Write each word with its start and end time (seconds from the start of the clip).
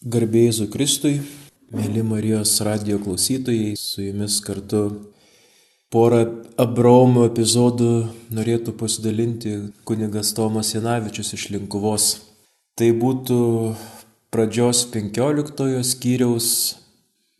Garbėjai 0.00 0.64
Kristui, 0.72 1.18
mėly 1.76 2.00
Marijos 2.00 2.54
radio 2.64 2.96
klausytojai, 3.04 3.74
su 3.76 4.00
jumis 4.00 4.38
kartu 4.40 4.78
porą 5.92 6.22
Abraomo 6.56 7.26
epizodų 7.28 8.08
norėtų 8.32 8.72
pasidalinti 8.80 9.52
kunigas 9.84 10.30
Tomas 10.32 10.70
Janavičius 10.72 11.34
iš 11.36 11.44
Linkuvos. 11.52 12.06
Tai 12.80 12.88
būtų 12.96 13.40
pradžios 14.32 14.86
15 14.88 15.84
skyriaus 15.84 16.48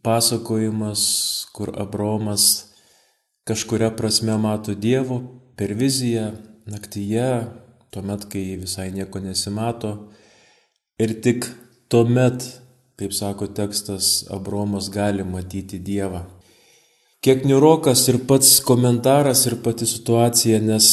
pasakojimas, 0.05 1.07
kur 1.57 1.73
Abraomas 1.81 2.75
kažkuria 3.49 3.89
prasme 3.89 4.37
mato 4.37 4.77
Dievo 4.77 5.23
per 5.57 5.73
viziją 5.73 6.35
naktyje, 6.69 7.49
tuomet, 7.89 8.29
kai 8.29 8.45
visai 8.61 8.91
nieko 8.93 9.25
nesimato. 9.25 9.97
Ir 11.01 11.17
tik 11.25 11.49
Tuomet, 11.91 12.45
kaip 12.95 13.11
sako 13.11 13.49
tekstas, 13.51 14.25
Abromas 14.31 14.87
gali 14.95 15.25
matyti 15.27 15.81
Dievą. 15.83 16.21
Kiek 17.19 17.43
niurokas 17.43 18.05
ir 18.13 18.21
pats 18.29 18.61
komentaras 18.63 19.43
ir 19.51 19.57
pati 19.65 19.89
situacija, 19.91 20.61
nes 20.63 20.87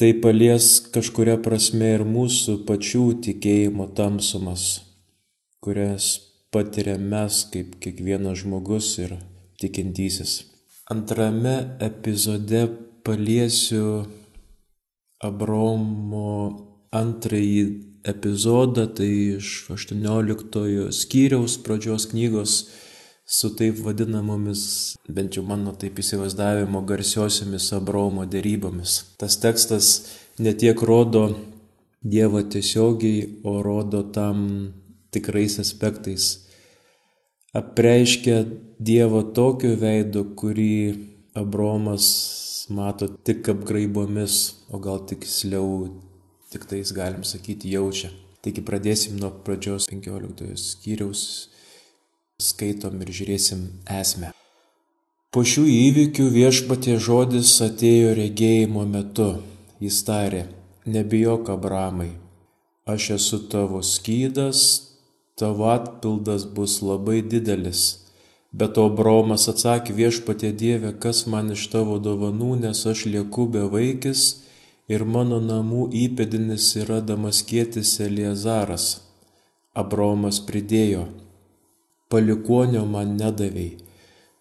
tai 0.00 0.14
palies 0.24 0.70
kažkuria 0.94 1.36
prasme 1.44 1.92
ir 1.98 2.06
mūsų 2.08 2.56
pačių 2.70 3.04
tikėjimo 3.28 3.90
tamsumas, 3.98 4.64
kurias 5.60 6.08
patiriam 6.48 7.04
mes 7.12 7.44
kaip 7.52 7.76
kiekvienas 7.84 8.40
žmogus 8.46 8.94
ir 9.04 9.18
tikintysis. 9.60 10.38
Antrame 10.88 11.56
epizode 11.84 12.64
paliesiu 13.04 14.06
Abromo 15.20 16.32
antrąjį 16.96 17.91
epizodą, 18.04 18.86
tai 18.86 19.38
iš 19.38 19.70
18 19.70 20.90
skyriaus 20.92 21.58
pradžios 21.62 22.08
knygos 22.10 22.56
su 23.26 23.52
taip 23.56 23.78
vadinamomis, 23.84 24.96
bent 25.08 25.38
jau 25.38 25.44
mano 25.46 25.72
taip 25.78 25.98
įsivaizdavimo, 26.02 26.82
garsiosiomis 26.86 27.70
Abromo 27.76 28.26
dėrybomis. 28.28 28.98
Tas 29.20 29.38
tekstas 29.40 29.92
netiek 30.38 30.82
rodo 30.82 31.30
Dievą 32.02 32.42
tiesiogiai, 32.50 33.38
o 33.46 33.60
rodo 33.62 34.02
tam 34.02 34.72
tikrais 35.14 35.60
aspektais. 35.62 36.48
Apreiškia 37.54 38.42
Dievo 38.82 39.22
tokio 39.36 39.76
veido, 39.78 40.24
kurį 40.34 40.74
Abromas 41.38 42.08
mato 42.74 43.06
tik 43.06 43.48
apgraibomis, 43.54 44.38
o 44.74 44.80
gal 44.82 45.04
tiksliau 45.06 45.86
tik 46.52 46.68
tais 46.68 46.92
galim 46.92 47.24
sakyti 47.24 47.72
jaučia. 47.72 48.10
Taigi 48.42 48.60
pradėsim 48.66 49.16
nuo 49.20 49.30
pradžios 49.46 49.86
15 49.88 50.56
skyriaus, 50.58 51.22
skaitom 52.42 52.98
ir 53.04 53.12
žiūrėsim 53.18 53.62
esmę. 54.00 54.32
Po 55.32 55.44
šių 55.48 55.62
įvykių 55.70 56.26
viešpatie 56.34 56.98
žodis 57.00 57.54
atėjo 57.64 58.12
regėjimo 58.18 58.82
metu. 58.84 59.30
Jis 59.80 60.02
tarė, 60.04 60.42
nebijok 60.84 61.48
Abramai, 61.54 62.10
aš 62.84 63.08
esu 63.16 63.40
tavo 63.54 63.80
skydas, 63.86 64.60
tavo 65.38 65.70
atpildas 65.72 66.44
bus 66.44 66.80
labai 66.82 67.22
didelis. 67.22 67.86
Bet 68.52 68.74
to 68.76 68.84
Abromas 68.90 69.48
atsakė 69.48 69.94
viešpatie 69.96 70.52
Dieve, 70.52 70.92
kas 70.92 71.24
man 71.24 71.54
iš 71.54 71.70
tavo 71.72 71.96
dovanų, 72.02 72.56
nes 72.66 72.82
aš 72.90 73.06
lieku 73.08 73.48
be 73.48 73.64
vaikis 73.72 74.41
ir 74.92 75.04
mano 75.14 75.38
namų 75.40 75.86
įpėdinis 76.04 76.68
yra 76.82 77.00
damaskietis 77.08 77.94
Eliezaras. 78.04 78.86
Abromas 79.72 80.40
pridėjo, 80.44 81.06
palikonio 82.12 82.82
man 82.84 83.14
nedavėjai, 83.16 83.78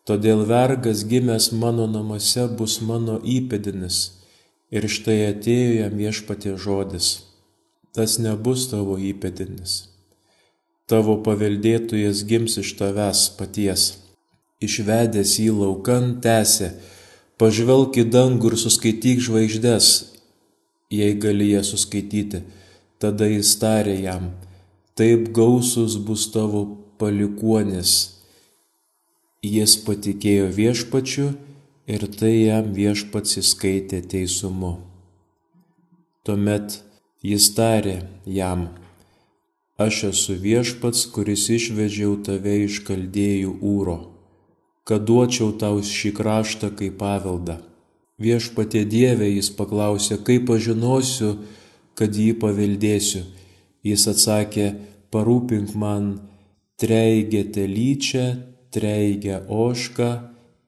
todėl 0.04 0.44
vergas 0.50 1.06
gimęs 1.08 1.52
mano 1.62 1.86
namuose 1.88 2.50
bus 2.60 2.82
mano 2.84 3.22
įpėdinis. 3.38 4.02
Ir 4.72 4.88
štai 4.92 5.17
atėjo 5.30 5.72
jam 5.78 5.95
viešpatie 6.00 6.58
žodis, 6.66 7.08
tas 7.95 8.20
nebus 8.23 8.67
tavo 8.72 8.98
įpėdinis. 9.00 9.73
Tavo 10.92 11.17
paveldėtojas 11.23 12.23
gims 12.28 12.58
iš 12.60 12.76
tavęs 12.80 13.26
paties. 13.40 13.84
Išvedęs 14.64 15.38
į 15.44 15.50
laukan 15.58 16.17
tęsė, 16.23 16.73
pažvelk 17.40 18.00
į 18.04 18.10
dangų 18.16 18.52
ir 18.52 18.58
suskaityk 18.64 19.23
žvaigždės, 19.28 19.92
jei 20.92 21.14
gali 21.16 21.52
ją 21.52 21.64
suskaityti. 21.64 22.44
Tada 23.02 23.26
jis 23.32 23.56
tarė 23.62 23.96
jam, 24.04 24.30
taip 25.00 25.32
gausus 25.34 25.96
bus 25.98 26.28
tavo 26.34 26.66
palikuonis. 27.02 27.94
Jis 29.42 29.74
patikėjo 29.88 30.52
viešpačiu 30.54 31.32
ir 31.90 32.06
tai 32.20 32.34
jam 32.44 32.70
viešpats 32.76 33.40
įskaitė 33.42 34.04
teisumu. 34.12 34.76
Tuomet 36.22 36.78
jis 37.26 37.48
tarė 37.58 37.96
jam, 38.30 38.68
aš 39.82 40.04
esu 40.12 40.38
viešpats, 40.38 41.08
kuris 41.16 41.48
išvežiau 41.50 42.20
tave 42.28 42.60
iš 42.68 42.84
kaldėjų 42.86 43.58
ūro, 43.73 43.98
kad 44.86 45.10
duočiau 45.10 45.50
tau 45.58 45.82
šį 45.82 46.14
kraštą 46.22 46.70
kaip 46.78 47.02
paveldą 47.02 47.58
Viešpatie 48.21 48.83
Dieve 48.86 49.30
jis 49.32 49.49
paklausė, 49.58 50.20
kaip 50.26 50.48
pažinosiu, 50.49 51.36
kad 51.98 52.14
jį 52.15 52.36
paveldėsiu. 52.42 53.23
Jis 53.86 54.05
atsakė, 54.11 54.67
parūpink 55.14 55.73
man 55.76 56.11
treigę 56.81 57.43
telyčią, 57.55 58.26
treigę 58.73 59.42
ošką, 59.49 60.10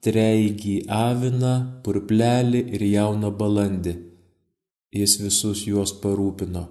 treigį 0.04 0.76
aviną, 0.90 1.54
purplelį 1.84 2.64
ir 2.76 2.86
jauną 2.90 3.30
balandį. 3.38 3.94
Jis 4.94 5.16
visus 5.22 5.64
juos 5.66 5.94
parūpino, 6.02 6.66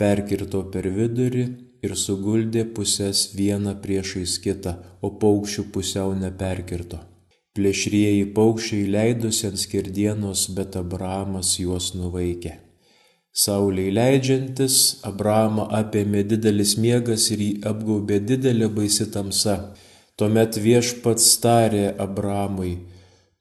perkirto 0.00 0.64
per 0.72 0.90
vidurį 0.98 1.46
ir 1.84 1.96
suguldė 2.00 2.66
pusės 2.76 3.30
vieną 3.38 3.76
priešais 3.84 4.38
kitą, 4.44 4.76
o 5.04 5.14
paukščių 5.20 5.68
pusiau 5.72 6.16
neperkirto. 6.18 7.00
Plėšrieji 7.54 8.32
paukščiai 8.34 8.86
leidosi 8.90 9.44
ant 9.46 9.60
skirdienos, 9.62 10.48
bet 10.56 10.74
Abrahamas 10.80 11.52
juos 11.60 11.92
nuvaikė. 11.94 12.56
Sauliai 13.42 13.92
leidžiantis, 13.94 14.78
Abrahamą 15.06 15.68
apėmė 15.78 16.24
didelis 16.32 16.74
miegas 16.82 17.28
ir 17.30 17.44
jį 17.46 17.52
apgaubė 17.70 18.18
didelė 18.26 18.72
baisi 18.74 19.06
tamsa. 19.14 19.56
Tuomet 20.18 20.58
viešpats 20.66 21.30
tarė 21.46 21.86
Abrahamui, 22.08 22.74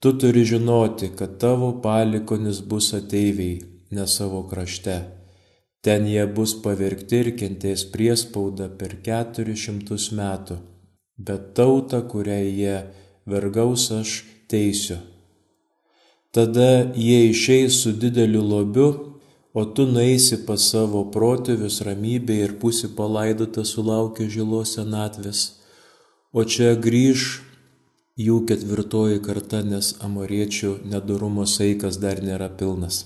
tu 0.01 0.13
turi 0.21 0.45
žinoti, 0.45 1.09
kad 1.17 1.37
tavo 1.41 1.73
palikonis 1.81 2.61
bus 2.69 2.93
ateiviai, 2.93 3.59
ne 3.97 4.05
savo 4.05 4.45
krašte. 4.49 5.03
Ten 5.81 6.05
jie 6.05 6.25
bus 6.37 6.53
pavirkti 6.61 7.25
ir 7.25 7.35
kentės 7.37 7.89
priespaudą 7.93 8.69
per 8.77 8.99
keturis 9.05 9.65
šimtus 9.65 10.11
metų, 10.13 10.61
bet 11.17 11.55
tauta, 11.57 12.05
kuriai 12.13 12.51
jie 12.53 12.77
vergaus 13.25 13.89
aš 13.91 14.23
teisiu. 14.51 14.97
Tada 16.33 16.93
jie 16.97 17.29
išeis 17.29 17.81
su 17.83 17.91
dideliu 17.93 18.41
lobiu, 18.41 18.89
o 19.53 19.65
tu 19.65 19.85
naisi 19.85 20.39
pas 20.47 20.63
savo 20.71 21.03
protėvius 21.13 21.83
ramybė 21.85 22.39
ir 22.41 22.55
pusi 22.61 22.89
palaidota 22.97 23.61
sulaukia 23.61 24.25
žilos 24.35 24.73
senatvės, 24.79 25.41
o 26.33 26.41
čia 26.41 26.73
grįž 26.73 27.27
jų 28.17 28.39
ketvirtoji 28.49 29.21
karta, 29.25 29.61
nes 29.61 29.93
amoriečių 30.01 30.79
nedarumo 30.89 31.45
saikas 31.45 32.01
dar 32.01 32.21
nėra 32.25 32.49
pilnas. 32.57 33.05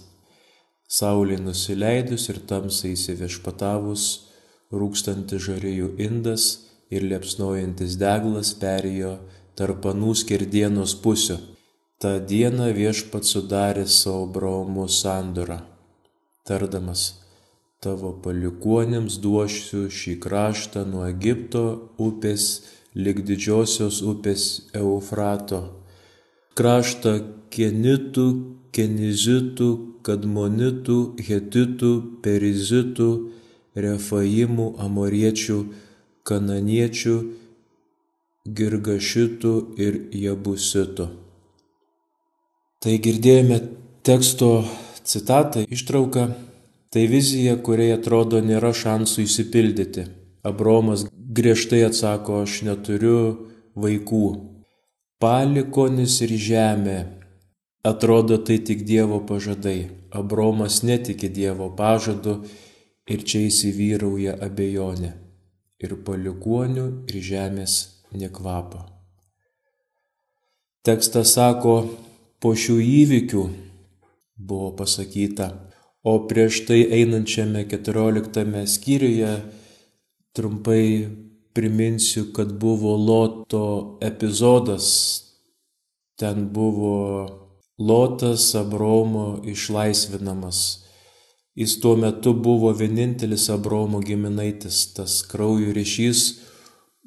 Saulė 0.88 1.36
nusileidus 1.44 2.30
ir 2.32 2.40
tamsai 2.48 2.94
įsiviešpatavus, 2.96 4.04
rūkstantis 4.72 5.44
žarėjų 5.50 5.90
indas 6.00 6.48
ir 6.88 7.04
liepsnojantis 7.04 8.00
deglas 8.00 8.54
perėjo 8.56 9.18
tarp 9.58 9.86
anų 9.92 10.14
skerdienos 10.22 10.96
pusių. 11.04 11.38
Ta 11.98 12.18
diena 12.22 12.70
viešpat 12.78 13.26
sudarė 13.26 13.88
savo 13.90 14.28
Abraomu 14.28 14.86
sandorą, 14.86 15.64
tardamas, 16.46 17.08
tavo 17.82 18.12
palikuonėms 18.22 19.18
duosiu 19.24 19.88
šį 19.90 20.14
kraštą 20.22 20.86
nuo 20.86 21.08
Egipto 21.10 21.64
upės 21.98 22.46
lik 22.98 23.24
didžiosios 23.26 24.04
upės 24.06 24.44
Eufrato, 24.78 25.60
kraštą 26.58 27.14
kenitų, 27.54 28.28
kenizitų, 28.74 29.70
kadmonitų, 30.06 30.98
hetitų, 31.28 31.92
perizitų, 32.26 33.10
refaimų, 33.78 34.68
amoriečių, 34.86 35.58
kananiečių, 36.28 37.18
Girgašitų 38.48 39.54
ir 39.84 39.98
Jabusitų. 40.16 41.08
Tai 42.80 42.94
girdėjome 43.04 43.58
teksto 44.08 44.52
citatą, 45.04 45.66
ištrauką. 45.68 46.28
Tai 46.94 47.04
vizija, 47.12 47.58
kuriai 47.60 47.98
atrodo 47.98 48.40
nėra 48.40 48.72
šansų 48.72 49.26
įsipildyti. 49.26 50.06
Abromas 50.48 51.04
griežtai 51.12 51.82
atsako, 51.90 52.44
aš 52.46 52.62
neturiu 52.64 53.18
vaikų. 53.76 54.24
Palikonis 55.20 56.22
ir 56.24 56.38
žemė. 56.48 56.98
Atrodo, 57.84 58.38
tai 58.38 58.60
tik 58.64 58.86
Dievo 58.88 59.20
pažadai. 59.28 59.90
Abromas 60.16 60.80
netiki 60.88 61.28
Dievo 61.28 61.68
pažadu 61.76 62.40
ir 63.10 63.28
čia 63.28 63.44
įsivyrauja 63.50 64.40
abejonė. 64.48 65.12
Ir 65.84 66.00
palikonių, 66.08 66.88
ir 67.12 67.22
žemės 67.22 67.97
nekvapo. 68.12 68.86
Tekstas 70.88 71.34
sako, 71.36 71.76
po 72.40 72.54
šių 72.56 72.78
įvykių 72.80 73.44
buvo 74.38 74.72
pasakyta, 74.80 75.50
o 76.08 76.14
prieš 76.30 76.62
tai 76.70 76.84
einančiame 77.00 77.66
14 77.68 78.64
skyriuje 78.72 79.32
trumpai 80.38 81.10
priminsiu, 81.58 82.30
kad 82.34 82.54
buvo 82.54 82.96
Loto 82.96 83.98
epizodas. 84.02 84.88
Ten 86.16 86.50
buvo 86.54 87.28
Lotas 87.78 88.56
Abromo 88.56 89.42
išlaisvinamas. 89.46 90.86
Jis 91.58 91.80
tuo 91.82 91.96
metu 91.98 92.34
buvo 92.34 92.72
vienintelis 92.72 93.50
Abromo 93.50 94.00
giminaitis, 94.00 94.94
tas 94.94 95.22
kraujo 95.26 95.74
ryšys 95.74 96.22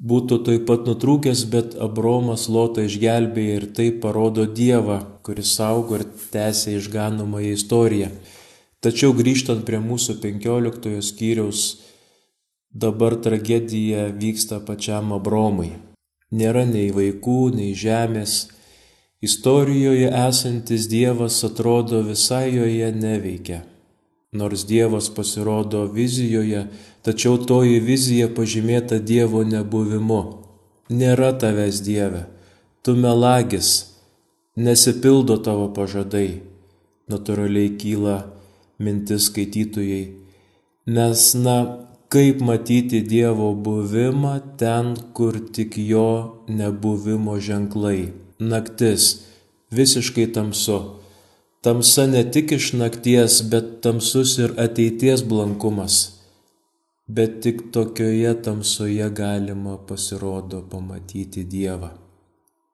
būtų 0.01 0.39
taip 0.47 0.65
pat 0.69 0.87
nutrūkęs, 0.89 1.43
bet 1.53 1.75
Abromas 1.77 2.47
Lotą 2.49 2.87
išgelbėjo 2.87 3.57
ir 3.59 3.67
tai 3.77 3.89
parodo 4.03 4.47
Dievą, 4.49 4.97
kuris 5.25 5.53
saugo 5.57 5.99
ir 5.99 6.07
tęsia 6.33 6.77
išganomąją 6.79 7.53
istoriją. 7.57 8.09
Tačiau 8.81 9.13
grįžtant 9.13 9.61
prie 9.67 9.77
mūsų 9.77 10.17
15 10.23 10.97
skyriaus, 11.05 11.65
dabar 12.73 13.19
tragedija 13.21 14.07
vyksta 14.09 14.57
pačiam 14.65 15.13
Abromui. 15.13 15.75
Nėra 16.31 16.65
nei 16.65 16.89
vaikų, 16.95 17.51
nei 17.53 17.75
žemės, 17.77 18.47
Istorijoje 19.21 20.07
esantis 20.17 20.87
Dievas 20.89 21.43
atrodo 21.45 21.99
visai 22.01 22.55
joje 22.55 22.87
neveikia. 22.89 23.59
Nors 24.31 24.65
Dievas 24.65 25.09
pasirodo 25.15 25.85
vizijoje, 25.91 26.67
tačiau 27.03 27.35
toji 27.49 27.81
vizija 27.83 28.29
pažymėta 28.31 28.99
Dievo 29.03 29.43
nebuvimu. 29.43 30.21
Nėra 30.91 31.33
tavęs 31.41 31.81
Dieve, 31.83 32.21
tu 32.83 32.95
melagis, 32.95 33.71
nesipildo 34.55 35.35
tavo 35.43 35.67
pažadai. 35.75 36.41
Natūraliai 37.11 37.75
kyla 37.75 38.17
mintis 38.79 39.27
skaitytojai. 39.27 40.05
Nes, 40.95 41.27
na, 41.35 41.57
kaip 42.07 42.39
matyti 42.39 43.03
Dievo 43.03 43.51
buvimą 43.67 44.37
ten, 44.59 44.95
kur 45.11 45.39
tik 45.51 45.75
jo 45.75 46.07
nebuvimo 46.47 47.35
ženklai 47.39 48.13
naktis, 48.41 49.27
visiškai 49.71 50.31
tamsu. 50.33 51.00
Tamsa 51.61 52.07
ne 52.07 52.23
tik 52.33 52.51
iš 52.57 52.71
nakties, 52.73 53.35
bet 53.51 53.65
tamsus 53.85 54.31
ir 54.41 54.53
ateities 54.63 55.21
blankumas. 55.29 55.95
Bet 57.05 57.35
tik 57.43 57.59
tokioje 57.75 58.31
tamsoje 58.45 59.09
galima 59.19 59.75
pasirodo 59.89 60.63
pamatyti 60.71 61.43
Dievą. 61.51 61.91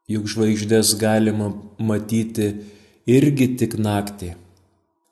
Juk 0.08 0.30
žvaigždės 0.32 0.94
galima 1.02 1.50
matyti 1.90 2.48
irgi 3.18 3.50
tik 3.60 3.76
naktį. 3.76 4.30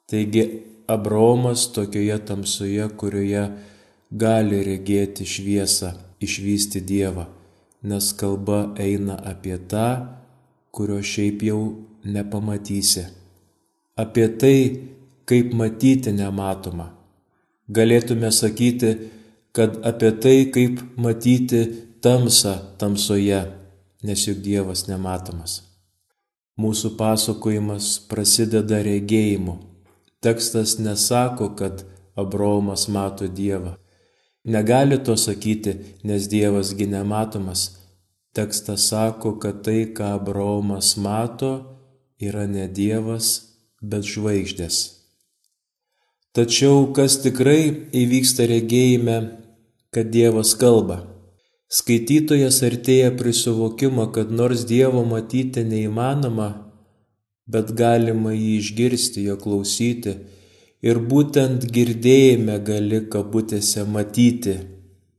Taigi 0.07 0.45
Abromas 0.88 1.68
tokioje 1.75 2.16
tamsoje, 2.31 2.88
kurioje 2.95 3.44
gali 4.24 4.62
regėti 4.69 5.27
šviesą, 5.27 5.92
išvysti 6.24 6.80
Dievą, 6.94 7.27
nes 7.83 8.13
kalba 8.16 8.63
eina 8.80 9.19
apie 9.33 9.60
tą, 9.60 9.89
kurio 10.72 11.04
šiaip 11.04 11.44
jau 11.51 11.62
nepamatysi. 12.07 13.25
Apie 13.95 14.27
tai, 14.27 14.57
kaip 15.24 15.53
matyti 15.56 16.12
nematoma. 16.12 16.89
Galėtume 17.71 18.27
sakyti, 18.27 18.89
kad 19.56 19.77
apie 19.88 20.09
tai, 20.19 20.33
kaip 20.51 20.81
matyti 21.00 21.62
tamsą 22.03 22.57
tamsoje, 22.75 23.39
nes 24.03 24.25
juk 24.27 24.42
Dievas 24.44 24.83
nematomas. 24.89 25.62
Mūsų 26.59 26.92
pasakojimas 27.00 27.94
prasideda 28.12 28.81
regėjimu. 28.83 29.56
Tekstas 30.19 30.75
nesako, 30.83 31.53
kad 31.56 31.88
Abromas 32.19 32.89
mato 32.91 33.31
Dievą. 33.31 33.77
Negali 34.44 35.00
to 35.00 35.15
sakyti, 35.15 35.80
nes 36.03 36.27
Dievasgi 36.27 36.91
nematomas, 36.91 37.69
Tekstas 38.36 38.91
sako, 38.91 39.38
kad 39.39 39.63
tai, 39.63 39.88
ką 39.95 40.18
Abraomas 40.19 40.98
mato, 41.00 41.51
yra 42.19 42.44
ne 42.44 42.68
Dievas, 42.68 43.55
bet 43.92 44.08
žvaigždės. 44.10 44.78
Tačiau 46.36 46.90
kas 46.96 47.20
tikrai 47.24 47.62
įvyksta 47.96 48.48
regėjime, 48.52 49.18
kad 49.96 50.10
Dievas 50.12 50.52
kalba. 50.60 50.98
Skaitytojas 51.72 52.58
artėja 52.68 53.14
prie 53.20 53.32
suvokimo, 53.34 54.10
kad 54.16 54.32
nors 54.32 54.66
Dievo 54.68 55.06
matyti 55.08 55.64
neįmanoma, 55.64 56.50
bet 57.48 57.72
galima 57.78 58.34
jį 58.36 58.58
išgirsti, 58.60 59.24
jo 59.30 59.38
klausyti 59.40 60.16
ir 60.86 61.00
būtent 61.12 61.66
girdėjime 61.78 62.58
gali 62.68 63.00
kabutėse 63.14 63.86
matyti 63.96 64.58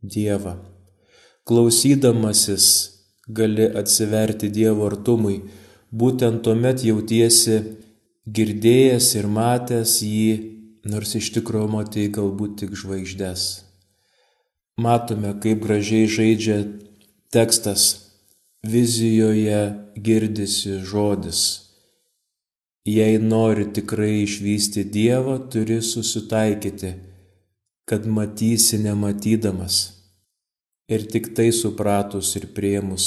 Dievą. 0.02 0.56
Klausydamasis 1.48 2.68
gali 3.26 3.66
atsiverti 3.82 4.50
Dievo 4.52 4.86
artumui, 4.90 5.40
būtent 5.90 6.44
tuomet 6.44 6.84
jautiesi 6.86 7.58
girdėjęs 8.26 9.12
ir 9.20 9.28
matęs 9.30 10.00
jį, 10.02 10.30
nors 10.90 11.14
iš 11.18 11.30
tikrųjų 11.36 11.68
matai 11.70 12.08
galbūt 12.10 12.58
tik 12.62 12.74
žvaigždės. 12.78 13.44
Matome, 14.82 15.32
kaip 15.40 15.62
gražiai 15.62 16.08
žaidžia 16.10 16.58
tekstas, 17.32 17.84
vizijoje 18.66 19.60
girdisi 19.96 20.80
žodis. 20.82 21.44
Jei 22.86 23.18
nori 23.18 23.66
tikrai 23.74 24.22
išvysti 24.22 24.84
Dievą, 24.94 25.38
turi 25.50 25.80
susitaikyti, 25.82 26.92
kad 27.86 28.06
matysi 28.06 28.78
nematydamas 28.82 29.78
ir 30.90 31.06
tik 31.10 31.32
tai 31.34 31.50
supratus 31.54 32.34
ir 32.38 32.46
priemus 32.54 33.06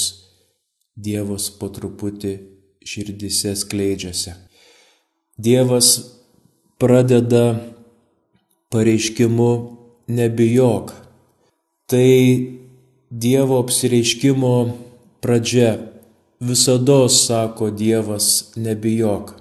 Dievas 0.99 1.47
po 1.59 1.69
truputį 1.71 2.33
širdise 2.83 3.53
skleidžiasi. 3.55 4.33
Dievas 5.39 6.19
pradeda 6.77 7.59
pareiškimu 8.69 9.51
nebijok. 10.07 10.91
Tai 11.87 12.15
Dievo 13.09 13.59
apsireiškimo 13.63 14.73
pradžia. 15.21 15.77
Visada 16.39 17.09
sako 17.09 17.69
Dievas 17.71 18.51
nebijok. 18.55 19.31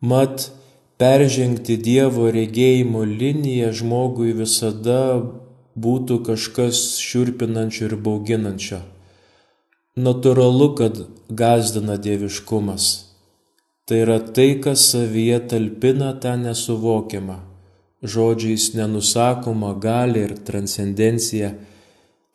Mat, 0.00 0.50
peržengti 0.98 1.76
Dievo 1.76 2.26
regėjimo 2.34 3.04
liniją 3.06 3.70
žmogui 3.78 4.34
visada 4.34 5.22
būtų 5.78 6.18
kažkas 6.26 6.98
šiurpinančio 6.98 7.86
ir 7.92 7.96
bauginančio. 7.96 8.82
Naturalu, 9.94 10.74
kad 10.74 11.00
gazdina 11.30 11.94
dieviškumas. 11.96 13.11
Tai 13.88 13.98
yra 14.04 14.18
tai, 14.20 14.60
kas 14.62 14.84
savyje 14.92 15.40
talpina 15.50 16.12
tą 16.22 16.36
nesuvokiamą, 16.38 17.38
žodžiais 18.02 18.70
nenusakoma 18.78 19.74
gali 19.82 20.22
ir 20.26 20.36
transcendencija, 20.46 21.52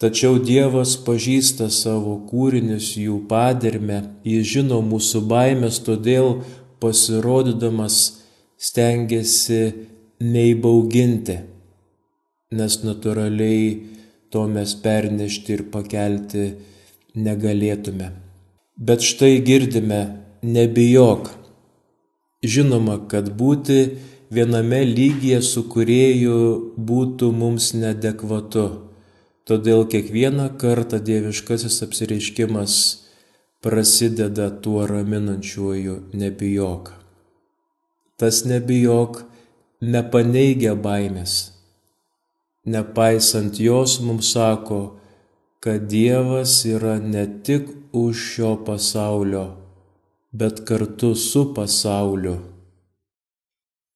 tačiau 0.01 0.38
Dievas 0.44 0.98
pažįsta 1.08 1.72
savo 1.74 2.18
kūrinius, 2.30 2.94
jų 3.00 3.24
padirmę, 3.32 4.04
jis 4.27 4.48
žino 4.54 4.82
mūsų 4.86 5.24
baimės, 5.32 5.80
todėl 5.88 6.42
pasirodydamas 6.84 8.01
stengiasi 8.60 9.62
neįbauginti 10.20 11.39
nes 12.56 12.77
natūraliai 12.80 13.63
to 14.32 14.46
mes 14.48 14.72
pernešti 14.80 15.54
ir 15.58 15.63
pakelti 15.72 16.46
negalėtume. 17.20 18.12
Bet 18.77 19.04
štai 19.04 19.42
girdime, 19.44 20.00
nebijok. 20.44 21.34
Žinoma, 22.54 23.01
kad 23.12 23.32
būti 23.39 23.80
viename 24.34 24.84
lygyje 24.88 25.42
su 25.44 25.66
kurėju 25.72 26.38
būtų 26.89 27.32
mums 27.42 27.74
nedekvatu. 27.75 28.68
Todėl 29.48 29.86
kiekvieną 29.92 30.48
kartą 30.62 31.00
dieviškasis 31.10 31.82
apsireiškimas 31.88 32.77
prasideda 33.63 34.50
tuo 34.63 34.88
raminančiuoju 34.88 36.00
nebijok. 36.24 36.96
Tas 38.20 38.44
nebijok 38.48 39.22
nepaneigia 39.82 40.75
baimės 40.75 41.38
Nepaisant 42.68 43.60
jos 43.60 44.01
mums 44.04 44.34
sako, 44.34 45.00
kad 45.63 45.88
Dievas 45.88 46.66
yra 46.68 46.98
ne 47.00 47.24
tik 47.44 47.70
už 47.96 48.16
šio 48.32 48.50
pasaulio, 48.68 49.46
bet 50.31 50.63
kartu 50.67 51.15
su 51.15 51.53
pasauliu. 51.55 52.38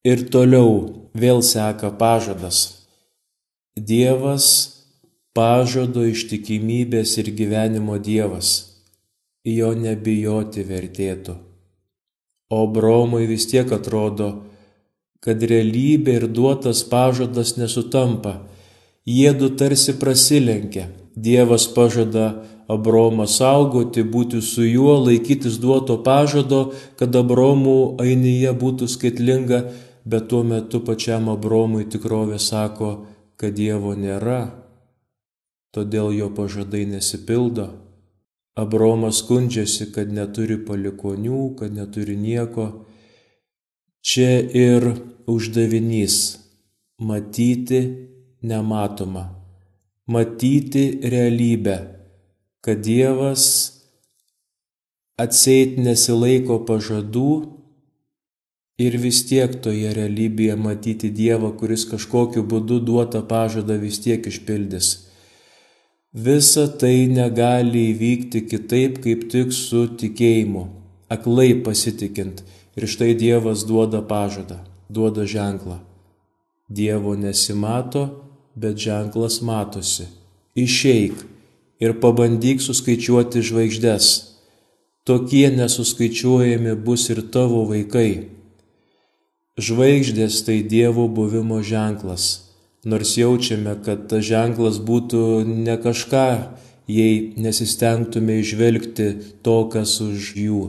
Ir 0.03 0.27
toliau 0.33 1.09
vėl 1.13 1.43
seka 1.45 1.91
pažadas. 1.97 2.87
Dievas 3.77 4.47
pažado 5.37 6.03
ištikimybės 6.07 7.17
ir 7.21 7.31
gyvenimo 7.37 7.97
Dievas, 8.01 8.49
jo 9.45 9.71
nebijoti 9.75 10.65
vertėtų. 10.67 11.35
O 12.51 12.65
Bromui 12.67 13.27
vis 13.29 13.45
tiek 13.47 13.69
atrodo, 13.71 14.31
kad 15.23 15.43
realybė 15.43 16.17
ir 16.19 16.25
duotas 16.27 16.81
pažadas 16.83 17.55
nesutampa, 17.55 18.41
jiedu 19.07 19.53
tarsi 19.55 19.95
prasilenkia. 20.01 20.89
Dievas 21.15 21.67
pažada 21.67 22.41
Abromą 22.69 23.25
saugoti, 23.27 24.03
būti 24.03 24.41
su 24.41 24.65
juo, 24.65 24.97
laikytis 25.05 25.57
duoto 25.61 25.97
pažado, 26.03 26.71
kad 26.99 27.15
Abromų 27.15 28.01
ainyje 28.01 28.53
būtų 28.53 28.87
skaitlinga, 28.91 29.61
bet 30.05 30.29
tuo 30.29 30.43
metu 30.43 30.81
pačiam 30.85 31.29
Abromui 31.29 31.85
tikrovė 31.89 32.39
sako, 32.39 32.91
kad 33.37 33.55
Dievo 33.57 33.93
nėra, 33.97 34.51
todėl 35.73 36.11
jo 36.13 36.29
pažadai 36.35 36.85
nesipildo. 36.85 37.71
Abromas 38.55 39.21
skundžiasi, 39.23 39.87
kad 39.95 40.11
neturi 40.11 40.57
palikonių, 40.67 41.55
kad 41.59 41.71
neturi 41.71 42.17
nieko. 42.19 42.85
Čia 44.03 44.41
ir 44.43 44.91
uždavinys- 45.29 46.37
matyti 47.07 47.81
nematomą, 48.43 49.23
matyti 50.07 50.99
realybę 51.03 52.00
kad 52.61 52.81
Dievas 52.85 53.45
atseit 55.21 55.77
nesilaiko 55.81 56.59
pažadų 56.65 57.31
ir 58.81 58.97
vis 59.01 59.21
tiek 59.29 59.53
toje 59.65 59.93
realybėje 59.97 60.57
matyti 60.57 61.11
Dievą, 61.13 61.51
kuris 61.57 61.85
kažkokiu 61.89 62.43
būdu 62.53 62.79
duotą 62.85 63.21
pažadą 63.29 63.77
vis 63.81 63.99
tiek 64.01 64.25
išpildys. 64.25 64.91
Visa 66.11 66.65
tai 66.67 67.07
negali 67.07 67.85
įvykti 67.93 68.43
kitaip, 68.51 68.97
kaip 69.03 69.29
tik 69.31 69.53
su 69.55 69.85
tikėjimu, 70.01 70.65
aklai 71.13 71.53
pasitikint. 71.63 72.43
Ir 72.75 72.87
štai 72.87 73.13
Dievas 73.19 73.63
duoda 73.67 74.01
pažadą, 74.03 74.57
duoda 74.89 75.25
ženklą. 75.27 75.79
Dievo 76.71 77.15
nesimato, 77.19 78.03
bet 78.55 78.79
ženklas 78.79 79.41
matosi. 79.43 80.07
Išeik, 80.55 81.15
ir 81.81 81.97
pabandyk 81.99 82.61
suskaičiuoti 82.61 83.41
žvaigždes. 83.41 84.07
Tokie 85.03 85.49
nesuskaičiuojami 85.49 86.75
bus 86.85 87.09
ir 87.09 87.23
tavo 87.33 87.65
vaikai. 87.65 88.29
Žvaigždės 89.57 90.43
tai 90.45 90.61
Dievo 90.61 91.07
buvimo 91.09 91.59
ženklas, 91.65 92.53
nors 92.85 93.17
jaučiame, 93.17 93.73
kad 93.85 94.05
tas 94.09 94.23
ženklas 94.25 94.77
būtų 94.77 95.41
ne 95.45 95.75
kažką, 95.81 96.27
jei 96.87 97.33
nesistengtume 97.41 98.39
išvelgti 98.41 99.09
to, 99.41 99.57
kas 99.73 99.97
už 100.05 100.31
jų. 100.37 100.61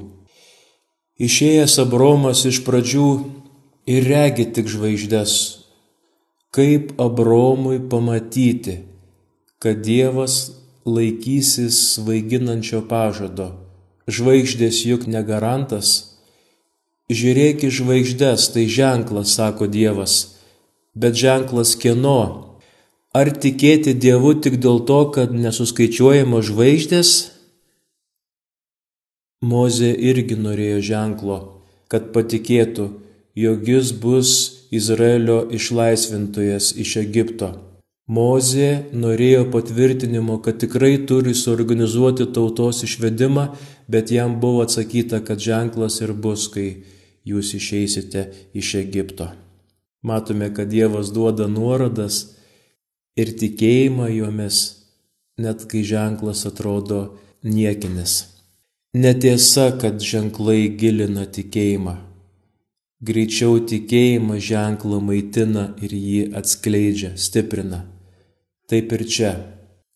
Išėjęs 1.23 1.76
Abromas 1.85 2.47
iš 2.49 2.62
pradžių 2.66 3.09
ir 3.92 4.09
regi 4.09 4.49
tik 4.57 4.71
žvaigždės. 4.73 5.37
Kaip 6.52 6.97
Abromui 7.00 7.78
pamatyti, 7.92 8.81
kad 9.62 9.85
Dievas 9.85 10.62
laikysis 10.87 11.79
svaiginančio 11.95 12.83
pažado. 12.89 13.53
Žvaigždės 14.11 14.83
juk 14.89 15.07
negarantas. 15.07 16.19
Žiūrėk 17.12 17.67
į 17.69 17.71
žvaigždės, 17.79 18.49
tai 18.55 18.67
ženklas, 18.67 19.35
sako 19.37 19.69
Dievas. 19.71 20.39
Bet 20.95 21.15
ženklas 21.19 21.77
kieno? 21.79 22.53
Ar 23.15 23.29
tikėti 23.31 23.95
Dievu 23.95 24.35
tik 24.41 24.59
dėl 24.59 24.83
to, 24.89 25.01
kad 25.15 25.35
nesuskaičiuojama 25.37 26.41
žvaigždės? 26.43 27.11
Mozė 29.43 29.91
irgi 29.93 30.39
norėjo 30.39 30.81
ženklo, 30.87 31.39
kad 31.91 32.12
patikėtų, 32.15 32.89
jog 33.39 33.69
jis 33.69 33.91
bus 33.93 34.31
Izraelio 34.73 35.43
išlaisvintojas 35.51 36.73
iš 36.79 36.97
Egipto. 37.03 37.72
Mozė 38.11 38.91
norėjo 38.93 39.45
patvirtinimo, 39.53 40.41
kad 40.43 40.59
tikrai 40.59 40.97
turi 41.07 41.37
suorganizuoti 41.39 42.27
tautos 42.35 42.83
išvedimą, 42.83 43.53
bet 43.87 44.11
jam 44.11 44.41
buvo 44.41 44.65
atsakyta, 44.67 45.21
kad 45.23 45.39
ženklas 45.39 46.01
ir 46.03 46.13
bus, 46.13 46.49
kai 46.51 46.83
jūs 47.25 47.55
išeisite 47.55 48.27
iš 48.59 48.75
Egipto. 48.83 49.31
Matome, 50.03 50.51
kad 50.55 50.69
Dievas 50.69 51.13
duoda 51.15 51.47
nuorodas 51.47 52.35
ir 53.15 53.31
tikėjimą 53.39 54.11
jomis, 54.11 54.59
net 55.39 55.63
kai 55.71 55.85
ženklas 55.87 56.43
atrodo 56.51 57.19
niekinis. 57.45 58.27
Netiesa, 58.99 59.71
kad 59.79 60.03
ženklai 60.03 60.67
gilina 60.77 61.23
tikėjimą. 61.25 61.97
Greičiau 63.03 63.63
tikėjimas 63.63 64.43
ženklą 64.43 64.99
maitina 65.01 65.71
ir 65.83 65.95
jį 65.95 66.21
atskleidžia, 66.39 67.15
stiprina. 67.17 67.92
Taip 68.73 68.93
ir 68.97 69.02
čia. 69.05 69.31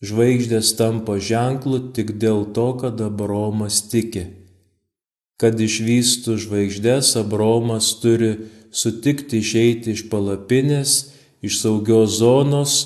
Žvaigždės 0.05 0.75
tampa 0.77 1.15
ženklu 1.17 1.79
tik 1.97 2.19
dėl 2.21 2.43
to, 2.53 2.67
kad 2.77 2.99
Abromas 3.01 3.79
tiki. 3.89 4.27
Kad 5.41 5.57
išvystų 5.57 6.37
žvaigždės, 6.43 7.15
Abromas 7.17 7.89
turi 8.03 8.35
sutikti 8.69 9.41
išeiti 9.41 9.95
iš 9.97 10.03
palapinės, 10.13 10.93
iš 11.41 11.63
saugios 11.63 12.19
zonos, 12.21 12.77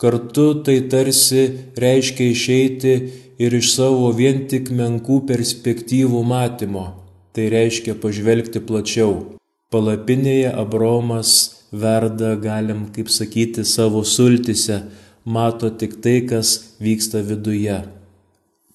kartu 0.00 0.46
tai 0.64 0.78
tarsi 0.88 1.44
reiškia 1.76 2.30
išeiti 2.32 2.96
ir 3.36 3.60
iš 3.60 3.74
savo 3.76 4.08
vien 4.16 4.46
tik 4.48 4.72
menkų 4.72 5.26
perspektyvų 5.28 6.24
matymo. 6.24 6.88
Tai 7.36 7.52
reiškia 7.52 8.00
pažvelgti 8.00 8.64
plačiau. 8.64 9.36
Palapinėje 9.68 10.56
Abromas 10.56 11.36
verda, 11.68 12.32
galim 12.40 12.86
kaip 12.96 13.12
sakyti, 13.12 13.68
savo 13.68 14.04
sultise, 14.08 14.86
mato 15.24 15.70
tik 15.70 16.00
tai, 16.02 16.20
kas 16.28 16.76
vyksta 16.80 17.22
viduje, 17.24 17.80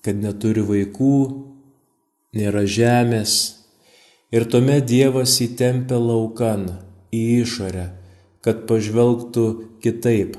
kad 0.01 0.17
neturi 0.17 0.63
vaikų, 0.65 1.15
nėra 2.35 2.65
žemės. 2.65 3.37
Ir 4.33 4.45
tuomet 4.49 4.85
Dievas 4.89 5.39
įtempia 5.41 5.97
laukan 5.97 6.67
į 7.13 7.21
išorę, 7.41 7.89
kad 8.45 8.65
pažvelgtų 8.69 9.45
kitaip. 9.83 10.37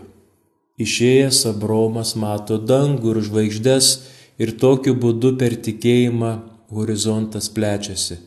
Išėjęs 0.81 1.45
Abromas 1.50 2.14
mato 2.17 2.57
dangų 2.59 3.14
ir 3.14 3.23
žvaigždės 3.26 3.88
ir 4.40 4.55
tokiu 4.59 4.95
būdu 4.97 5.35
per 5.38 5.59
tikėjimą 5.59 6.31
horizontas 6.73 7.50
plečiasi. 7.52 8.21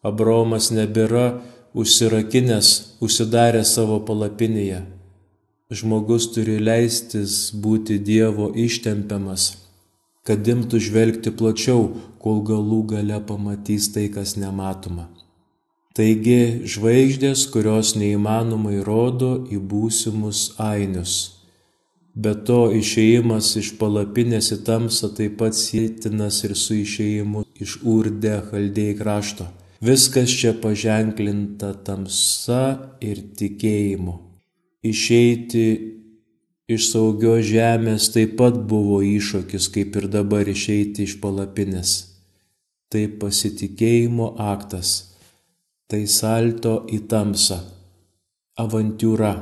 Abromas 0.00 0.70
nebėra 0.72 1.42
užsirakinęs, 1.76 2.70
užsidaręs 3.04 3.74
savo 3.76 4.00
palapinėje 4.06 4.80
žmogus 5.70 6.26
turi 6.34 6.58
leistis 6.58 7.50
būti 7.54 7.98
Dievo 8.02 8.50
ištempiamas, 8.58 9.50
kad 10.26 10.46
imtų 10.46 10.80
žvelgti 10.82 11.32
plačiau, 11.38 11.88
kol 12.20 12.42
galų 12.46 12.82
gale 12.92 13.20
pamatys 13.26 13.88
tai, 13.94 14.08
kas 14.12 14.36
nematoma. 14.36 15.08
Taigi 15.94 16.66
žvaigždės, 16.70 17.48
kurios 17.50 17.96
neįmanomai 17.98 18.78
rodo 18.86 19.32
į 19.50 19.58
būsimus 19.72 20.54
ainius. 20.62 21.14
Be 22.14 22.32
to 22.46 22.60
išėjimas 22.74 23.52
iš 23.60 23.72
palapinės 23.78 24.50
į 24.54 24.58
tamsą 24.66 25.10
taip 25.18 25.36
pat 25.42 25.54
sėtinas 25.58 26.40
ir 26.46 26.56
su 26.58 26.78
išėjimu 26.82 27.44
iš 27.62 27.76
urde 27.86 28.36
chaldėjai 28.50 28.96
krašto. 28.98 29.46
Viskas 29.80 30.34
čia 30.40 30.52
paženklinta 30.62 31.72
tamsa 31.86 32.64
ir 33.00 33.22
tikėjimu. 33.38 34.29
Išeiti 34.80 35.64
iš 36.70 36.86
saugios 36.92 37.44
žemės 37.44 38.08
taip 38.14 38.36
pat 38.38 38.56
buvo 38.70 39.00
iššūkis, 39.04 39.68
kaip 39.74 39.96
ir 40.00 40.06
dabar 40.08 40.48
išeiti 40.48 41.04
iš 41.04 41.18
palapinės. 41.20 41.92
Tai 42.90 43.02
pasitikėjimo 43.20 44.32
aktas, 44.40 45.12
tai 45.90 46.06
salto 46.10 46.80
į 46.90 47.02
tamsą, 47.10 47.60
avantūra. 48.58 49.34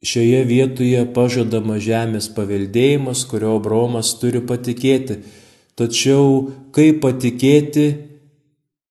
Šioje 0.00 0.40
vietoje 0.48 1.02
pažadama 1.14 1.76
žemės 1.82 2.30
paveldėjimas, 2.32 3.26
kurio 3.28 3.58
Bromas 3.60 4.14
turi 4.16 4.40
patikėti. 4.40 5.18
Tačiau 5.76 6.46
kaip 6.72 7.02
patikėti, 7.04 7.84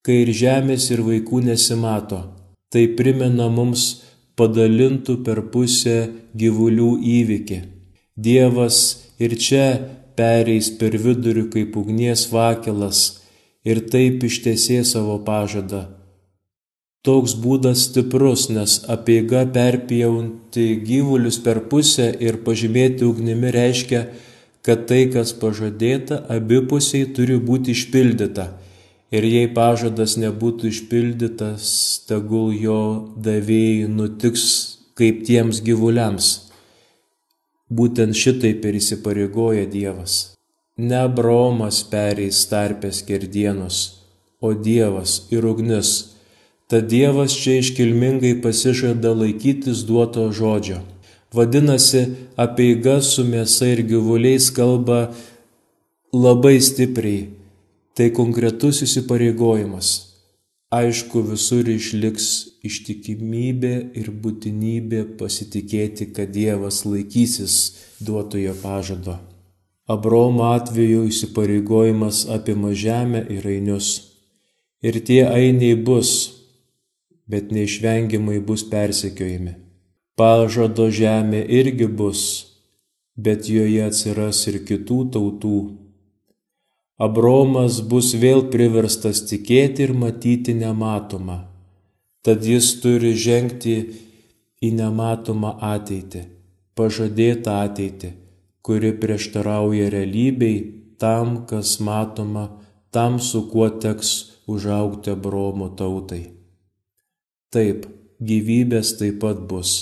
kai 0.05 0.21
ir 0.27 0.29
žemės 0.29 0.91
ir 0.93 1.01
vaikų 1.07 1.41
nesimato? 1.49 2.21
Tai 2.69 2.85
primena 2.93 3.49
mums 3.49 4.08
padalintų 4.39 5.19
per 5.27 5.43
pusę 5.53 5.99
gyvulių 6.39 6.91
įvykį. 7.19 7.59
Dievas 8.19 8.79
ir 9.19 9.35
čia 9.45 9.65
pereis 10.19 10.71
per 10.79 10.97
vidurių 11.05 11.47
kaip 11.53 11.77
ugnies 11.79 12.25
vakelas 12.33 13.05
ir 13.63 13.81
taip 13.93 14.23
ištesė 14.27 14.81
savo 14.87 15.19
pažadą. 15.27 15.85
Toks 17.07 17.35
būdas 17.39 17.85
stiprus, 17.87 18.49
nes 18.51 18.73
apieiga 18.91 19.45
perpjauti 19.55 20.65
gyvulius 20.87 21.37
per 21.45 21.61
pusę 21.71 22.09
ir 22.27 22.41
pažymėti 22.43 23.07
ugnimi 23.07 23.53
reiškia, 23.55 24.01
kad 24.67 24.83
tai, 24.89 25.05
kas 25.13 25.31
pažadėta, 25.41 26.25
abipusiai 26.35 27.07
turi 27.15 27.37
būti 27.39 27.71
išpildyta. 27.77 28.49
Ir 29.09 29.25
jei 29.25 29.47
pažadas 29.49 30.19
nebūtų 30.21 30.69
išpildytas, 30.69 31.69
tegul 32.05 32.51
jo 32.53 32.81
davėjai 33.17 33.87
nutiks 33.89 34.43
kaip 34.99 35.23
tiems 35.25 35.63
gyvuliams. 35.65 36.27
Būtent 37.73 38.17
šitaip 38.17 38.65
ir 38.69 38.77
įsipareigoja 38.77 39.65
Dievas. 39.69 40.35
Ne 40.77 40.99
Abraomas 41.07 41.81
pereis 41.89 42.43
tarpės 42.51 43.01
kerdienos, 43.07 43.79
o 44.41 44.53
Dievas 44.53 45.23
ir 45.33 45.45
ugnis. 45.45 46.13
Tad 46.69 46.85
Dievas 46.93 47.33
čia 47.33 47.57
iškilmingai 47.63 48.35
pasižada 48.43 49.15
laikytis 49.17 49.81
duoto 49.89 50.27
žodžio. 50.29 50.83
Vadinasi, 51.33 52.05
apieiga 52.37 52.99
su 53.05 53.25
mėsa 53.25 53.73
ir 53.73 53.83
gyvuliais 53.89 54.51
kalba 54.53 55.01
labai 56.13 56.57
stipriai. 56.61 57.38
Tai 57.99 58.05
konkretus 58.15 58.77
įsipareigojimas. 58.85 59.87
Aišku, 60.71 61.19
visur 61.27 61.67
išliks 61.67 62.27
ištikimybė 62.63 63.71
ir 63.99 64.07
būtinybė 64.23 65.01
pasitikėti, 65.19 66.07
kad 66.15 66.31
Dievas 66.31 66.85
laikysis 66.87 67.55
duotojo 67.99 68.53
pažado. 68.61 69.17
Abromo 69.91 70.45
atveju 70.53 71.09
įsipareigojimas 71.09 72.21
apima 72.37 72.71
žemę 72.71 73.25
ir 73.35 73.49
ainius. 73.51 73.89
Ir 74.79 75.01
tie 75.03 75.25
ainiai 75.27 75.75
bus, 75.75 76.13
bet 77.27 77.51
neišvengiamai 77.51 78.39
bus 78.39 78.63
persekiojami. 78.71 79.57
Pažado 80.15 80.87
žemė 80.87 81.43
irgi 81.59 81.91
bus, 81.99 82.23
bet 83.19 83.51
joje 83.51 83.83
atsiras 83.91 84.45
ir 84.47 84.61
kitų 84.71 85.03
tautų. 85.17 85.55
Abromas 86.99 87.79
bus 87.91 88.11
vėl 88.21 88.45
priverstas 88.53 89.21
tikėti 89.29 89.85
ir 89.87 89.93
matyti 89.95 90.55
nematomą, 90.57 91.37
tad 92.25 92.47
jis 92.51 92.73
turi 92.83 93.13
žengti 93.25 93.75
į 94.59 94.71
nematomą 94.79 95.53
ateitį, 95.73 96.25
pažadėtą 96.75 97.59
ateitį, 97.67 98.09
kuri 98.61 98.91
prieštarauja 99.03 99.87
realybei 99.93 100.57
tam, 100.99 101.45
kas 101.47 101.77
matoma, 101.79 102.49
tam, 102.91 103.21
su 103.23 103.45
kuo 103.53 103.69
teks 103.85 104.11
užaugti 104.51 105.15
Abromo 105.15 105.69
tautai. 105.79 106.25
Taip, 107.55 107.87
gyvybės 108.19 108.97
taip 108.99 109.23
pat 109.23 109.39
bus 109.47 109.79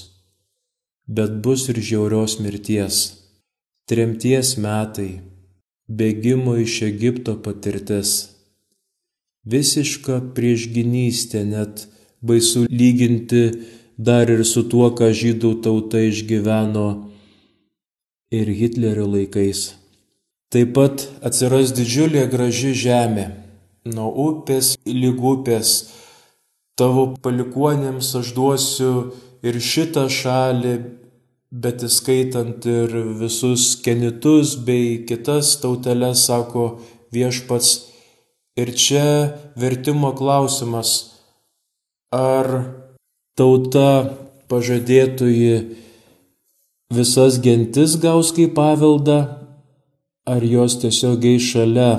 bet 1.07 1.39
bus 1.43 1.69
ir 1.71 1.79
žiaurios 1.79 2.35
mirties, 2.43 2.95
tremties 3.87 4.57
metai, 4.59 5.21
bėgimo 5.87 6.57
iš 6.59 6.81
Egipto 6.87 7.37
patirtis, 7.43 8.13
visiška 9.47 10.19
priešginystė, 10.35 11.43
net 11.47 11.87
baisu 12.21 12.65
lyginti 12.67 13.43
dar 13.97 14.29
ir 14.29 14.43
su 14.45 14.65
tuo, 14.67 14.91
ką 14.91 15.11
žydų 15.15 15.53
tauta 15.63 16.03
išgyveno 16.03 16.87
ir 18.35 18.51
Hitlerio 18.59 19.07
laikais. 19.07 19.73
Taip 20.51 20.75
pat 20.75 21.07
atsiras 21.27 21.73
didžiulė 21.75 22.27
graži 22.31 22.73
žemė, 22.75 23.29
nuo 23.87 24.11
upės 24.27 24.75
lyg 24.87 25.23
upės, 25.23 25.89
tavo 26.79 27.09
palikuonėms 27.23 28.13
aš 28.19 28.31
duosiu 28.35 28.93
ir 29.43 29.59
šitą 29.63 30.07
šalį, 30.11 30.75
bet 31.63 31.83
įskaitant 31.87 32.65
ir 32.69 32.93
visus 33.21 33.71
kenitus 33.83 34.55
bei 34.67 35.01
kitas 35.09 35.55
tauteles, 35.61 36.25
sako 36.29 36.67
viešpats. 37.13 37.75
Ir 38.57 38.73
čia 38.73 39.07
vertimo 39.57 40.13
klausimas, 40.17 40.93
ar 42.13 42.47
tauta 43.37 44.17
pažadėtųjį 44.49 45.57
visas 46.97 47.37
gentis 47.43 47.97
gaus 48.01 48.31
kaip 48.33 48.55
paveldą, 48.57 49.19
ar 50.25 50.41
jos 50.43 50.79
tiesiog 50.81 51.27
eis 51.33 51.51
šalia 51.51 51.91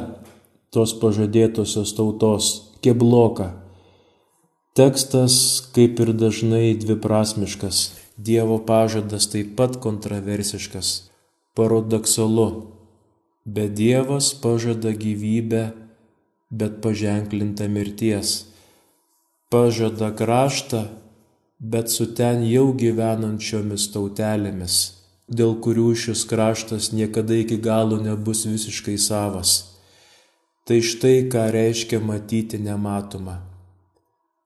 tos 0.74 0.96
pažadėtosios 1.00 1.94
tautos, 1.96 2.50
kebloka. 2.82 3.52
Tekstas 4.78 5.38
kaip 5.74 6.02
ir 6.02 6.12
dažnai 6.14 6.74
dviprasmiškas. 6.78 8.07
Dievo 8.18 8.58
pažadas 8.66 9.28
taip 9.30 9.54
pat 9.56 9.78
kontroversiškas, 9.82 11.10
paradoksalu. 11.54 12.48
Bet 13.44 13.72
Dievas 13.78 14.32
pažada 14.42 14.90
gyvybę, 14.92 15.70
bet 16.50 16.80
paženklinta 16.82 17.68
mirties. 17.70 18.44
Pažada 19.48 20.10
kraštą, 20.12 20.82
bet 21.58 21.88
su 21.94 22.10
ten 22.18 22.42
jau 22.44 22.74
gyvenančiomis 22.76 23.88
tautelėmis, 23.94 24.78
dėl 25.30 25.54
kurių 25.64 25.94
šis 25.96 26.26
kraštas 26.28 26.90
niekada 26.92 27.38
iki 27.38 27.56
galo 27.56 27.96
nebus 28.02 28.44
visiškai 28.50 28.98
savas. 29.00 29.78
Tai 30.68 30.82
štai 30.84 31.30
ką 31.32 31.46
reiškia 31.54 32.02
matyti 32.04 32.60
nematomą 32.60 33.38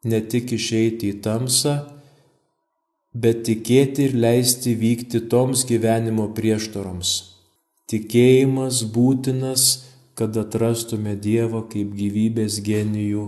ne 0.05 0.21
tik 0.27 0.53
išeiti 0.57 1.13
į 1.13 1.19
tamsą, 1.23 1.77
bet 3.15 3.45
tikėti 3.49 4.09
ir 4.09 4.17
leisti 4.17 4.75
vykti 4.79 5.23
toms 5.33 5.67
gyvenimo 5.69 6.29
prieštaroms. 6.37 7.13
Tikėjimas 7.93 8.83
būtinas, 8.95 9.67
kad 10.17 10.37
atrastume 10.41 11.15
Dievą 11.17 11.65
kaip 11.73 11.93
gyvybės 11.97 12.61
genijų, 12.65 13.27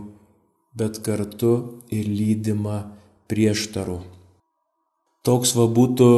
bet 0.74 1.00
kartu 1.04 1.54
ir 1.92 2.08
lydimą 2.08 2.80
prieštarų. 3.28 4.00
Toks 5.24 5.54
va 5.56 5.66
būtų 5.68 6.10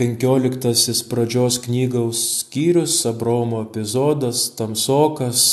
penkioliktasis 0.00 1.04
pradžios 1.08 1.60
knygos 1.64 2.24
skyrius, 2.40 3.02
Abromo 3.08 3.62
epizodas, 3.64 4.48
tamsokas, 4.58 5.44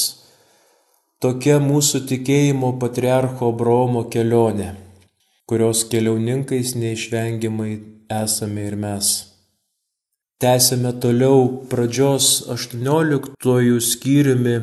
Tokia 1.21 1.60
mūsų 1.62 1.99
tikėjimo 2.10 2.71
patriarcho 2.82 3.51
Abraomo 3.51 3.99
kelionė, 4.10 4.71
kurios 5.52 5.84
keliauninkais 5.92 6.70
neišvengiamai 6.80 7.74
esame 8.24 8.70
ir 8.70 8.78
mes. 8.80 9.08
Tęsėme 10.40 10.94
toliau 11.04 11.42
pradžios 11.68 12.28
18 12.54 13.82
skyriumi, 13.90 14.56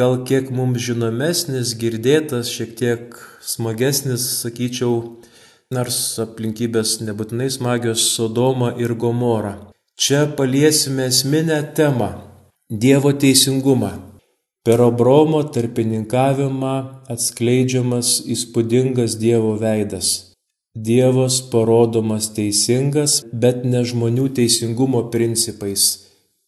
gal 0.00 0.16
kiek 0.24 0.48
mums 0.56 0.80
žinomesnis, 0.86 1.74
girdėtas, 1.82 2.48
šiek 2.48 2.72
tiek 2.80 3.20
smagesnis, 3.44 4.24
sakyčiau, 4.40 4.96
nors 5.68 6.00
aplinkybės 6.24 6.96
nebūtinai 7.04 7.52
smagios 7.52 8.08
Sodoma 8.16 8.72
ir 8.80 8.96
Gomora. 8.96 9.58
Čia 10.00 10.30
paliesime 10.32 11.10
esminę 11.12 11.60
temą- 11.76 12.14
Dievo 12.84 13.12
teisingumą. 13.12 14.09
Per 14.60 14.76
Abromo 14.84 15.38
tarpininkavimą 15.48 16.72
atskleidžiamas 17.08 18.08
įspūdingas 18.28 19.14
Dievo 19.16 19.54
veidas. 19.56 20.08
Dievas 20.76 21.38
parodomas 21.52 22.26
teisingas, 22.36 23.22
bet 23.32 23.64
ne 23.64 23.80
žmonių 23.88 24.26
teisingumo 24.36 25.06
principais, 25.14 25.86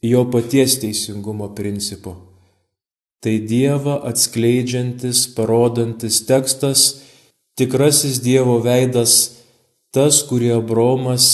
jo 0.04 0.26
paties 0.34 0.74
teisingumo 0.82 1.48
principu. 1.56 2.12
Tai 3.24 3.32
Dievą 3.48 3.96
atskleidžiantis, 4.10 5.24
parodantis 5.32 6.20
tekstas, 6.28 6.84
tikrasis 7.56 8.20
Dievo 8.20 8.58
veidas, 8.60 9.16
tas, 9.88 10.20
kurį 10.28 10.52
Abromas 10.58 11.30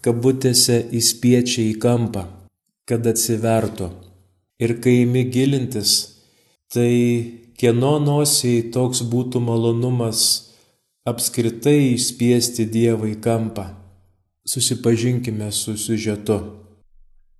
kabutėse 0.00 0.80
įspiečia 0.88 1.68
į 1.68 1.76
kampą, 1.84 2.24
kad 2.88 3.04
atsivertų. 3.12 3.92
Ir 4.64 4.78
kai 4.80 5.02
imi 5.02 5.28
gilintis, 5.28 6.13
tai 6.74 6.94
kieno 7.54 7.96
nosiai 8.02 8.64
toks 8.74 9.04
būtų 9.06 9.40
malonumas 9.46 10.20
apskritai 11.06 11.94
išspiesti 11.94 12.66
Dievą 12.66 13.12
į 13.12 13.20
kampą. 13.22 13.68
Susipažinkime 14.44 15.52
su 15.52 15.76
siužetu. 15.78 16.40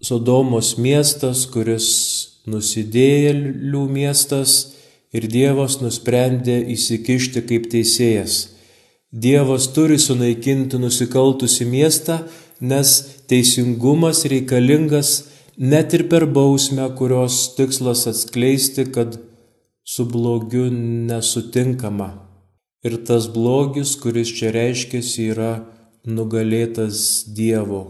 Sodomos 0.04 0.74
miestas, 0.78 1.44
kuris 1.50 1.88
nusidėjėlių 2.46 3.82
miestas 3.88 4.54
ir 5.16 5.26
Dievas 5.32 5.80
nusprendė 5.82 6.60
įsikišti 6.74 7.44
kaip 7.48 7.68
teisėjas. 7.72 8.54
Dievas 9.10 9.68
turi 9.74 9.98
sunaikinti 10.00 10.78
nusikaltusi 10.82 11.66
miestą, 11.70 12.22
nes 12.60 12.96
teisingumas 13.30 14.24
reikalingas 14.30 15.12
net 15.56 15.94
ir 15.94 16.08
per 16.08 16.26
bausmę, 16.26 16.88
kurios 16.98 17.54
tikslas 17.56 18.06
atskleisti, 18.10 18.86
kad 18.92 19.18
su 19.84 20.04
blogiu 20.04 20.70
nesutinkama. 20.70 22.10
Ir 22.84 22.98
tas 23.06 23.28
blogis, 23.32 23.94
kuris 23.96 24.28
čia 24.36 24.50
reiškiasi, 24.52 25.30
yra 25.32 25.52
nugalėtas 26.04 27.24
Dievo, 27.36 27.82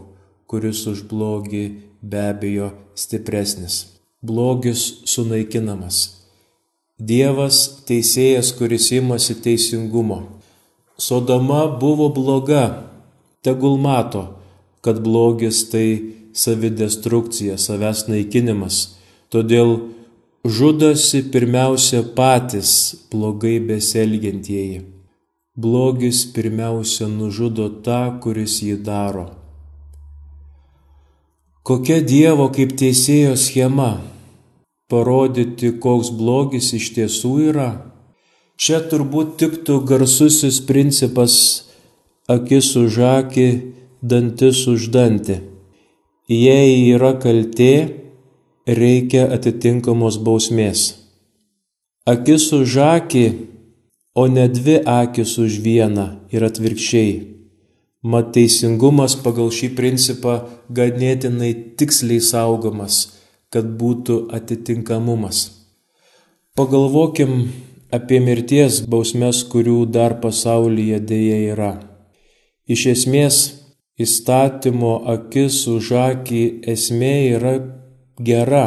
kuris 0.46 0.84
už 0.86 1.06
blogį 1.10 1.64
be 2.02 2.20
abejo 2.30 2.70
stipresnis. 2.94 3.86
Blogis 4.22 5.02
sunaikinamas. 5.10 6.24
Dievas 6.98 7.82
teisėjas, 7.88 8.52
kuris 8.54 8.92
imasi 8.94 9.34
teisingumo. 9.42 10.20
Sodoma 10.94 11.66
buvo 11.80 12.06
bloga, 12.14 12.86
tegul 13.42 13.80
mato, 13.82 14.28
kad 14.80 15.02
blogis 15.02 15.64
tai 15.72 15.88
savidestrukcija, 16.34 17.58
savęs 17.58 18.06
naikinimas. 18.10 18.80
Todėl 19.32 19.76
žudosi 20.44 21.22
pirmiausia 21.32 22.02
patys 22.16 22.72
blogai 23.12 23.56
beselgiantieji. 23.68 24.82
Blogis 25.56 26.24
pirmiausia 26.34 27.06
nužudo 27.06 27.68
tą, 27.86 28.18
kuris 28.22 28.58
jį 28.66 28.80
daro. 28.82 29.28
Kokia 31.64 32.00
Dievo 32.04 32.50
kaip 32.52 32.74
teisėjo 32.76 33.38
schema? 33.40 33.92
Parodyti, 34.90 35.70
koks 35.80 36.10
blogis 36.18 36.74
iš 36.76 36.90
tiesų 36.98 37.32
yra. 37.54 37.70
Čia 38.60 38.82
turbūt 38.90 39.38
tiktų 39.40 39.78
garsusis 39.88 40.60
principas 40.66 41.36
akis 42.28 42.74
už 42.76 42.98
akį, 43.14 43.48
dantis 44.02 44.66
už 44.70 44.90
dantį. 44.92 45.53
Jei 46.24 46.88
yra 46.88 47.10
kaltė, 47.20 48.00
reikia 48.64 49.26
atitinkamos 49.28 50.16
bausmės. 50.24 50.94
Akis 52.08 52.46
už 52.56 52.76
akį, 52.80 53.24
o 54.16 54.24
ne 54.32 54.46
dvi 54.48 54.78
akis 54.88 55.34
už 55.36 55.58
vieną 55.60 56.06
ir 56.32 56.46
atvirkščiai. 56.48 57.10
Mat 58.08 58.30
teisingumas 58.32 59.18
pagal 59.20 59.52
šį 59.52 59.68
principą 59.76 60.38
ganėtinai 60.72 61.52
tiksliai 61.76 62.24
saugomas, 62.24 63.20
kad 63.52 63.68
būtų 63.76 64.30
atitinkamumas. 64.32 65.42
Pagalvokim 66.56 67.50
apie 67.92 68.22
mirties 68.24 68.80
bausmes, 68.88 69.42
kurių 69.44 69.84
dar 69.92 70.16
pasaulyje 70.24 71.02
dėja 71.04 71.38
yra. 71.52 71.72
Iš 72.64 72.86
esmės, 72.94 73.42
įstatymo 74.00 74.94
akis 75.14 75.60
už 75.70 75.92
akį 76.00 76.42
esmė 76.74 77.14
yra 77.36 77.54
gera. 78.18 78.66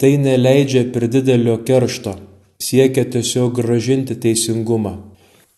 Tai 0.00 0.12
neleidžia 0.20 0.84
per 0.92 1.08
didelio 1.08 1.56
keršto, 1.64 2.16
siekia 2.60 3.06
tiesiog 3.14 3.54
gražinti 3.60 4.16
teisingumą. 4.20 4.94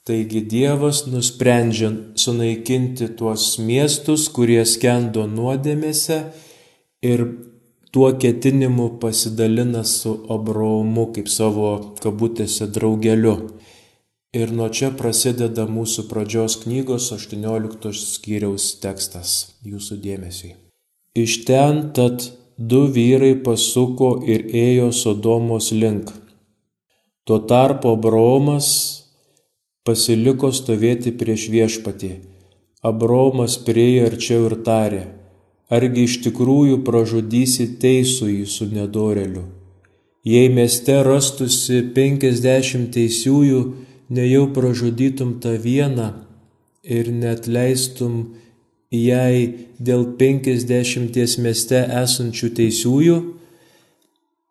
Taigi 0.07 0.45
Dievas 0.47 1.01
nusprendžia 1.11 1.89
sunaikinti 2.15 3.09
tuos 3.19 3.57
miestus, 3.59 4.29
kurie 4.31 4.63
skendo 4.63 5.25
nuodėmėse 5.27 6.19
ir 7.03 7.25
tuo 7.91 8.13
ketinimu 8.23 8.87
pasidalina 9.03 9.83
su 9.83 10.13
Abraomu 10.31 11.09
kaip 11.17 11.27
savo 11.33 11.73
kabutėse 12.03 12.69
draugeliu. 12.71 13.35
Ir 14.37 14.51
nuo 14.53 14.67
čia 14.69 14.91
prasideda 14.93 15.65
mūsų 15.71 16.03
pradžios 16.11 16.59
knygos 16.67 17.07
18 17.15 17.93
skyriaus 17.97 18.67
tekstas 18.83 19.31
jūsų 19.65 19.97
dėmesiui. 20.03 20.51
Iš 21.17 21.37
ten 21.49 21.79
tad 21.97 22.27
du 22.59 22.83
vyrai 22.93 23.33
pasuko 23.47 24.11
ir 24.29 24.45
ėjo 24.53 24.91
Sodomos 24.93 25.71
link. 25.73 26.11
Tuo 27.25 27.39
tarpu 27.49 27.95
Abromas 27.97 28.69
pasiliko 29.89 30.53
stovėti 30.53 31.15
prieš 31.17 31.49
viešpatį. 31.55 32.13
Abromas 32.85 33.57
priejo 33.65 34.11
arčiau 34.11 34.51
ir 34.51 34.59
tarė, 34.69 35.03
argi 35.73 36.05
iš 36.11 36.21
tikrųjų 36.29 36.83
pražudysi 36.85 37.71
teisųjį 37.81 38.45
su 38.45 38.69
nedoreliu. 38.69 39.49
Jei 40.27 40.53
mieste 40.53 41.01
rastusi 41.07 41.81
penkiasdešimt 41.97 42.93
teisiųjų, 42.95 43.61
nejau 44.09 44.47
pražudytum 44.55 45.39
tą 45.41 45.57
vieną 45.59 46.13
ir 46.85 47.11
net 47.13 47.47
leistum 47.47 48.35
jai 48.91 49.67
dėl 49.83 50.05
penkisdešimties 50.19 51.39
mieste 51.43 51.81
esančių 52.03 52.51
teisiųjų, 52.59 53.17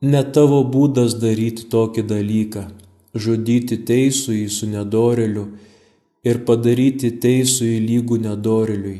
ne 0.01 0.23
tavo 0.35 0.63
būdas 0.67 1.15
daryti 1.21 1.69
tokį 1.71 2.03
dalyką- 2.11 2.65
žudyti 3.23 3.77
teisųjį 3.87 4.49
su 4.49 4.67
nedoreliu 4.67 5.47
ir 6.23 6.39
padaryti 6.45 7.11
teisųjį 7.23 7.79
lygų 7.89 8.17
nedoreliui. 8.27 8.99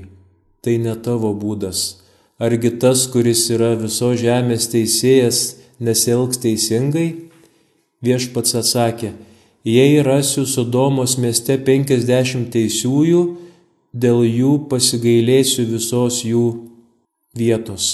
Tai 0.61 0.77
ne 0.77 0.95
tavo 0.95 1.33
būdas. 1.33 1.97
Argi 2.39 2.71
tas, 2.79 3.07
kuris 3.07 3.49
yra 3.49 3.75
viso 3.75 4.13
žemės 4.15 4.67
teisėjas, 4.71 5.55
nesielgs 5.79 6.37
teisingai? 6.43 7.29
Viešpats 8.03 8.55
atsakė, 8.61 9.13
Jei 9.65 10.01
rasiu 10.04 10.43
Sodomos 10.45 11.15
mieste 11.17 11.56
penkiasdešimt 11.58 12.51
teisiųjų, 12.54 13.21
dėl 13.97 14.19
jų 14.21 14.49
pasigailėsiu 14.69 15.63
visos 15.71 16.19
jų 16.21 16.43
vietos. 17.34 17.88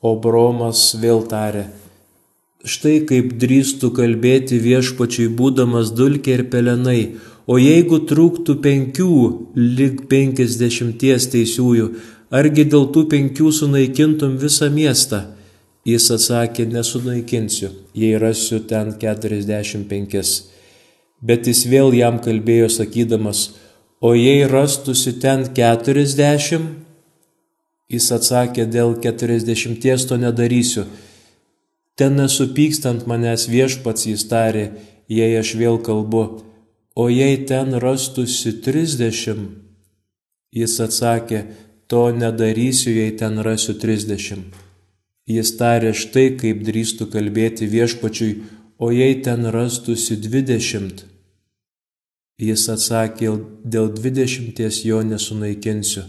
O 0.00 0.14
Bromas 0.16 0.94
vėl 0.96 1.26
tarė, 1.28 1.66
štai 2.64 3.02
kaip 3.10 3.34
drįstų 3.42 3.90
kalbėti 3.98 4.56
viešpačiui 4.64 5.26
būdamas 5.36 5.90
dulkė 5.92 6.38
ir 6.38 6.42
pelenai, 6.54 7.02
o 7.44 7.58
jeigu 7.60 7.98
trūktų 8.08 8.56
penkių, 8.64 9.16
lik 9.60 10.06
penkiasdešimties 10.08 11.26
teisiųjų, 11.34 11.90
argi 12.32 12.64
dėl 12.64 12.88
tų 12.94 13.02
penkių 13.12 13.52
sunaikintum 13.58 14.38
visą 14.40 14.70
miestą? 14.72 15.26
Jis 15.84 16.08
atsakė, 16.16 16.64
nesunaikinsiu, 16.64 17.68
jei 17.92 18.16
rasiu 18.16 18.62
ten 18.72 18.94
keturiasdešimt 19.04 19.84
penkis 19.92 20.32
bet 21.20 21.46
jis 21.46 21.64
vėl 21.68 21.94
jam 21.96 22.18
kalbėjo 22.24 22.68
sakydamas, 22.72 23.50
o 24.00 24.14
jei 24.16 24.46
rastusi 24.48 25.18
ten 25.20 25.44
keturiasdešimt, 25.56 26.78
jis 27.90 28.06
atsakė, 28.16 28.66
dėl 28.70 28.94
keturiasdešimties 29.02 30.06
to 30.08 30.16
nedarysiu. 30.20 30.86
Ten 31.98 32.16
nesupykstant 32.16 33.04
manęs 33.10 33.48
viešpats 33.50 34.06
jis 34.08 34.24
tarė, 34.30 34.70
jei 35.10 35.34
aš 35.36 35.56
vėl 35.60 35.80
kalbu, 35.84 36.22
o 36.96 37.08
jei 37.10 37.42
ten 37.50 37.74
rastusi 37.82 38.54
trisdešimt, 38.64 39.58
jis 40.54 40.78
atsakė, 40.86 41.44
to 41.90 42.06
nedarysiu, 42.14 42.94
jei 42.94 43.12
ten 43.18 43.42
rasiu 43.42 43.74
trisdešimt. 43.82 44.54
Jis 45.30 45.50
tarė 45.58 45.90
štai, 45.94 46.30
kaip 46.38 46.62
drįstų 46.66 47.06
kalbėti 47.10 47.66
viešpačiui, 47.70 48.30
o 48.78 48.90
jei 48.94 49.18
ten 49.22 49.46
rastusi 49.50 50.16
dvidešimt, 50.16 51.04
Jis 52.40 52.64
atsakė, 52.72 53.34
dėl 53.68 53.90
dvidešimties 53.92 54.84
jo 54.88 55.02
nesunaikinsiu. 55.04 56.06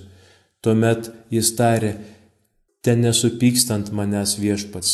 Tuomet 0.63 1.09
jis 1.33 1.49
tarė, 1.57 1.95
ten 2.85 3.01
nesupykstant 3.03 3.89
manęs 3.97 4.37
viešpats, 4.39 4.91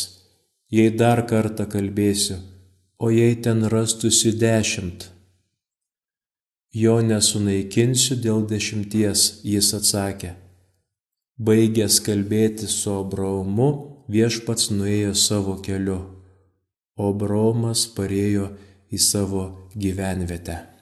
jei 0.74 0.90
dar 0.90 1.22
kartą 1.30 1.68
kalbėsiu, 1.70 2.40
o 2.98 3.10
jei 3.14 3.36
ten 3.44 3.62
rastusi 3.70 4.32
dešimt. 4.40 5.06
Jo 6.74 6.98
nesunaikinsiu 7.04 8.18
dėl 8.24 8.42
dešimties, 8.48 9.28
jis 9.44 9.68
atsakė. 9.78 10.32
Baigęs 11.38 12.00
kalbėti 12.02 12.66
su 12.66 12.96
Abraomu, 12.96 13.68
viešpats 14.10 14.72
nuėjo 14.74 15.14
savo 15.14 15.54
keliu, 15.62 16.00
o 16.98 17.12
Abraomas 17.12 17.86
parėjo 17.94 18.50
į 18.90 18.98
savo 19.04 19.44
gyvenvietę. 19.76 20.77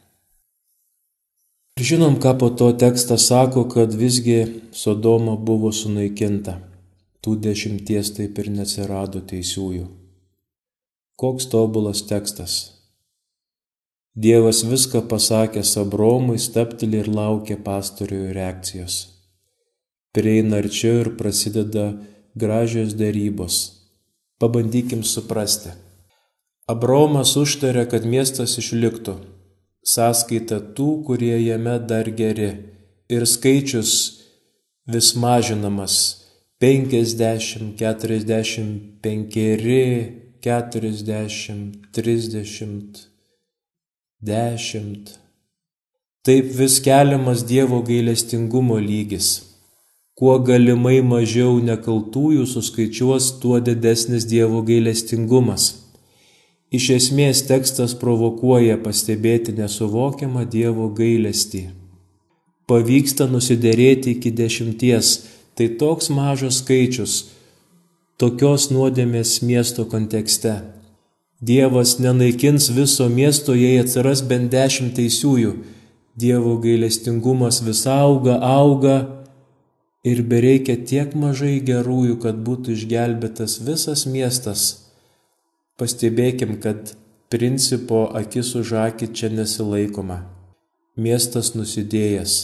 Ir 1.77 1.85
žinom, 1.85 2.15
ką 2.17 2.31
po 2.41 2.49
to 2.49 2.71
tekstas 2.73 3.27
sako, 3.29 3.67
kad 3.69 3.93
visgi 3.93 4.63
Sodoma 4.73 5.35
buvo 5.37 5.69
sunaikinta. 5.77 6.55
Tų 7.21 7.35
dešimties 7.45 8.15
taip 8.17 8.39
ir 8.41 8.49
neatsirado 8.55 9.21
teisiųjų. 9.21 9.85
Koks 11.21 11.51
tobulas 11.53 12.01
tekstas. 12.09 12.55
Dievas 14.17 14.63
viską 14.65 15.05
pasakė 15.11 15.67
Sabromui, 15.69 16.39
steptelį 16.41 17.03
ir 17.03 17.13
laukė 17.13 17.59
pastorių 17.69 18.33
reakcijos. 18.33 18.97
Prieina 20.17 20.63
arčiau 20.65 21.05
ir 21.05 21.15
prasideda 21.21 21.91
gražios 22.33 22.97
dėrybos. 22.97 23.63
Pabandykim 24.41 25.05
suprasti. 25.05 25.77
Abromas 26.73 27.37
užtarė, 27.37 27.85
kad 27.85 28.09
miestas 28.09 28.57
išliktų 28.65 29.21
sąskaita 29.87 30.61
tų, 30.77 30.89
kurie 31.07 31.37
jame 31.41 31.79
dar 31.91 32.11
geri, 32.21 32.51
ir 33.09 33.27
skaičius 33.27 33.93
vis 34.93 35.15
mažinamas, 35.23 35.95
50, 36.61 37.77
45, 37.79 39.37
40, 40.43 41.73
30, 41.93 43.09
10. 44.23 45.19
Taip 46.27 46.47
vis 46.59 46.81
keliamas 46.81 47.45
Dievo 47.47 47.83
gailestingumo 47.87 48.79
lygis. 48.83 49.29
Kuo 50.17 50.39
galimai 50.41 51.03
mažiau 51.05 51.59
nekaltųjų 51.61 52.47
suskaičiuos, 52.49 53.35
tuo 53.43 53.61
didesnis 53.61 54.25
Dievo 54.27 54.63
gailestingumas. 54.65 55.86
Iš 56.73 56.91
esmės 56.97 57.45
tekstas 57.47 57.95
provokuoja 57.95 58.77
pastebėti 58.83 59.55
nesuvokiamą 59.55 60.45
Dievo 60.51 60.89
gailestį. 60.91 61.69
Pavyksta 62.67 63.29
nusidėrėti 63.31 64.17
iki 64.17 64.33
dešimties, 64.35 65.15
Tai 65.57 65.69
toks 65.81 66.11
mažas 66.13 66.59
skaičius 66.61 67.13
tokios 68.21 68.67
nuodėmės 68.69 69.39
miesto 69.41 69.87
kontekste. 69.89 70.53
Dievas 71.41 71.95
nenaikins 71.97 72.69
viso 72.77 73.07
miesto, 73.09 73.55
jei 73.57 73.79
atsiras 73.81 74.21
bent 74.21 74.51
dešimt 74.53 74.93
teisiųjų. 75.01 75.55
Dievo 76.17 76.59
gailestingumas 76.61 77.63
vis 77.65 77.83
auga, 77.89 78.37
auga 78.41 78.99
ir 80.05 80.21
bereikia 80.29 80.77
tiek 80.77 81.17
mažai 81.17 81.57
gerųjų, 81.65 82.19
kad 82.21 82.37
būtų 82.45 82.77
išgelbėtas 82.77 83.57
visas 83.65 84.05
miestas. 84.05 84.86
Pastebėkim, 85.77 86.57
kad 86.61 86.95
principo 87.29 88.07
akis 88.17 88.55
už 88.57 88.73
akį 88.87 89.11
čia 89.13 89.29
nesilaikoma. 89.29 90.23
Miestas 90.97 91.53
nusidėjęs. 91.53 92.37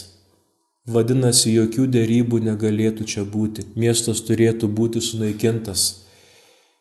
Vadinasi, 0.85 1.55
jokių 1.55 1.87
dėrybų 1.95 2.43
negalėtų 2.45 3.07
čia 3.09 3.23
būti. 3.25 3.65
Miestas 3.79 4.21
turėtų 4.27 4.67
būti 4.69 5.01
sunaikintas 5.01 6.03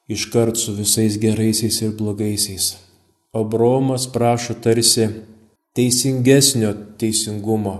iškart 0.09 0.57
su 0.57 0.75
visais 0.75 1.17
geraisiais 1.19 1.81
ir 1.83 1.95
blogaisiais. 1.97 2.77
Abromas 3.33 4.07
prašo 4.13 4.55
tarsi 4.55 5.09
teisingesnio 5.77 6.73
teisingumo, 7.01 7.77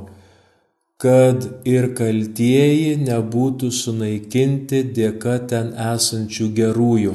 kad 1.03 1.45
ir 1.69 1.91
kaltieji 1.99 2.97
nebūtų 3.03 3.69
sunaikinti 3.83 4.81
dėka 4.97 5.37
ten 5.51 5.75
esančių 5.93 6.49
gerųjų. 6.57 7.15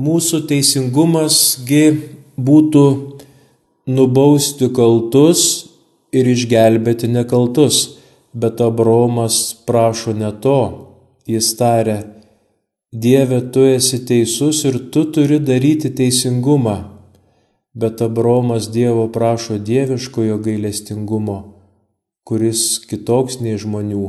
Mūsų 0.00 0.46
teisingumasgi 0.48 1.82
būtų 2.40 2.84
nubausti 3.92 4.70
kaltus 4.72 5.42
ir 6.16 6.30
išgelbėti 6.32 7.10
nekaltus, 7.12 7.98
bet 8.32 8.62
Abromas 8.64 9.52
prašo 9.68 10.14
ne 10.16 10.32
to. 10.40 10.88
Jis 11.28 11.52
tarė, 11.60 11.98
Dieve, 12.92 13.42
tu 13.52 13.66
esi 13.68 14.00
teisus 14.04 14.64
ir 14.64 14.78
tu 14.92 15.04
turi 15.12 15.38
daryti 15.40 15.92
teisingumą. 15.92 16.88
Bet 17.74 18.00
Abromas 18.00 18.70
Dievo 18.72 19.06
prašo 19.12 19.56
dieviškojo 19.58 20.36
gailestingumo, 20.44 21.38
kuris 22.24 22.80
kitoks 22.88 23.40
nei 23.44 23.60
žmonių. 23.60 24.08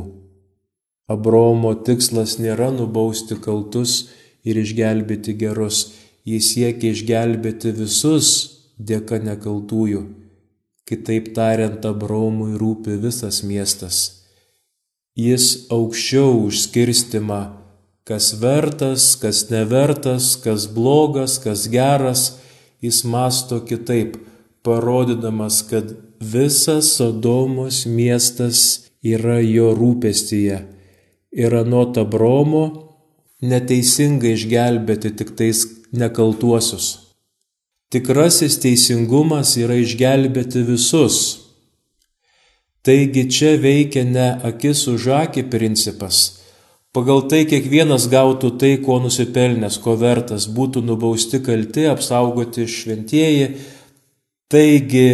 Abromo 1.08 1.72
tikslas 1.84 2.38
nėra 2.40 2.70
nubausti 2.72 3.36
kaltus 3.36 4.10
ir 4.44 4.60
išgelbėti 4.60 5.34
gerus, 5.40 5.94
jis 6.28 6.52
siekia 6.54 6.92
išgelbėti 6.92 7.72
visus 7.76 8.28
dėka 8.78 9.20
nekaltųjų. 9.24 10.04
Kitaip 10.84 11.32
tariant, 11.36 11.84
Abraomui 11.88 12.58
rūpi 12.60 12.98
visas 13.00 13.40
miestas. 13.46 14.00
Jis 15.16 15.70
aukščiau 15.72 16.42
užskirstimą, 16.44 17.40
kas 18.04 18.34
vertas, 18.40 19.14
kas 19.16 19.46
nevertas, 19.48 20.34
kas 20.36 20.66
blogas, 20.68 21.38
kas 21.40 21.68
geras, 21.72 22.34
jis 22.84 23.00
masto 23.08 23.62
kitaip, 23.64 24.18
parodydamas, 24.64 25.62
kad 25.70 25.94
visas 26.20 26.96
Sodomos 26.98 27.84
miestas 27.86 28.90
yra 29.00 29.38
jo 29.40 29.72
rūpestyje. 29.76 30.60
Ir 31.34 31.56
anot 31.56 31.96
Abromo 31.98 32.64
neteisingai 33.42 34.34
išgelbėti 34.36 35.14
tik 35.18 35.34
tais 35.38 35.64
nekaltuosius. 35.92 37.04
Tikrasis 37.94 38.58
teisingumas 38.62 39.56
yra 39.60 39.76
išgelbėti 39.78 40.64
visus. 40.66 41.18
Taigi 42.84 43.28
čia 43.30 43.54
veikia 43.56 44.02
ne 44.04 44.26
akis 44.44 44.86
už 44.92 45.06
akį 45.24 45.46
principas. 45.52 46.40
Pagal 46.94 47.24
tai 47.30 47.42
kiekvienas 47.50 48.08
gautų 48.10 48.52
tai, 48.58 48.76
ko 48.78 49.00
nusipelnęs, 49.02 49.80
ko 49.82 49.96
vertas, 49.98 50.46
būtų 50.46 50.84
nubausti 50.86 51.40
kalti, 51.42 51.88
apsaugoti 51.90 52.68
šventieji. 52.70 53.48
Taigi, 54.52 55.08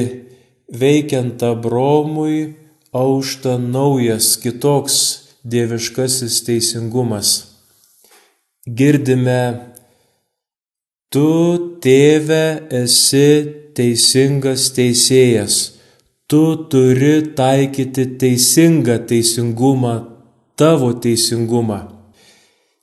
veikiant 0.69 1.41
Abromui, 1.47 2.57
aušta 2.93 3.57
naujas, 3.61 4.35
kitoks 4.43 4.99
dieviškasis 5.45 6.43
teisingumas. 6.45 7.50
Girdime 8.69 9.73
Tu, 11.09 11.79
tėve, 11.81 12.69
esi 12.77 13.73
teisingas 13.73 14.67
teisėjas, 14.77 15.57
tu 16.29 16.69
turi 16.69 17.33
taikyti 17.35 18.05
teisingą 18.21 18.99
teisingumą, 19.09 19.95
tavo 20.61 20.93
teisingumą. 20.93 21.81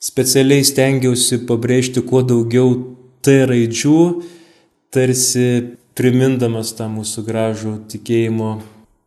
Specialiai 0.02 0.66
stengiausi 0.66 1.44
pabrėžti 1.46 2.02
kuo 2.02 2.24
daugiau 2.26 2.74
T 3.22 3.38
raidžių, 3.46 4.02
tarsi 4.90 5.48
primindamas 5.94 6.74
tą 6.74 6.90
mūsų 6.90 7.24
gražų 7.30 7.76
tikėjimo 7.94 8.56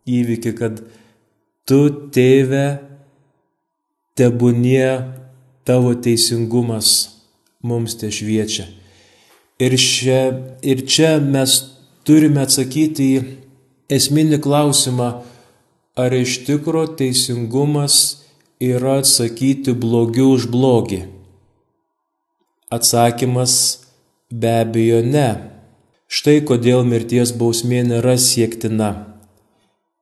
įvykį, 0.06 0.54
kad 0.54 0.84
tu, 1.66 1.82
tėve, 2.14 2.66
tebūnie 4.14 5.19
tavo 5.64 5.94
teisingumas 5.94 7.08
mums 7.62 7.96
te 8.00 8.10
šviečia. 8.10 8.66
Ir 9.60 9.76
čia, 9.76 10.20
ir 10.64 10.86
čia 10.88 11.18
mes 11.20 11.56
turime 12.08 12.44
atsakyti 12.46 13.08
į 13.16 13.20
esminį 13.92 14.40
klausimą, 14.40 15.10
ar 16.00 16.16
iš 16.16 16.40
tikro 16.46 16.86
teisingumas 16.96 17.96
yra 18.60 19.00
atsakyti 19.02 19.74
blogiu 19.76 20.30
už 20.36 20.48
blogį. 20.52 21.02
Atsakymas 22.70 23.54
be 24.30 24.52
abejo 24.62 25.02
ne. 25.04 25.28
Štai 26.10 26.40
kodėl 26.46 26.86
mirties 26.86 27.34
bausmė 27.36 27.84
nėra 27.86 28.16
siektina. 28.18 29.09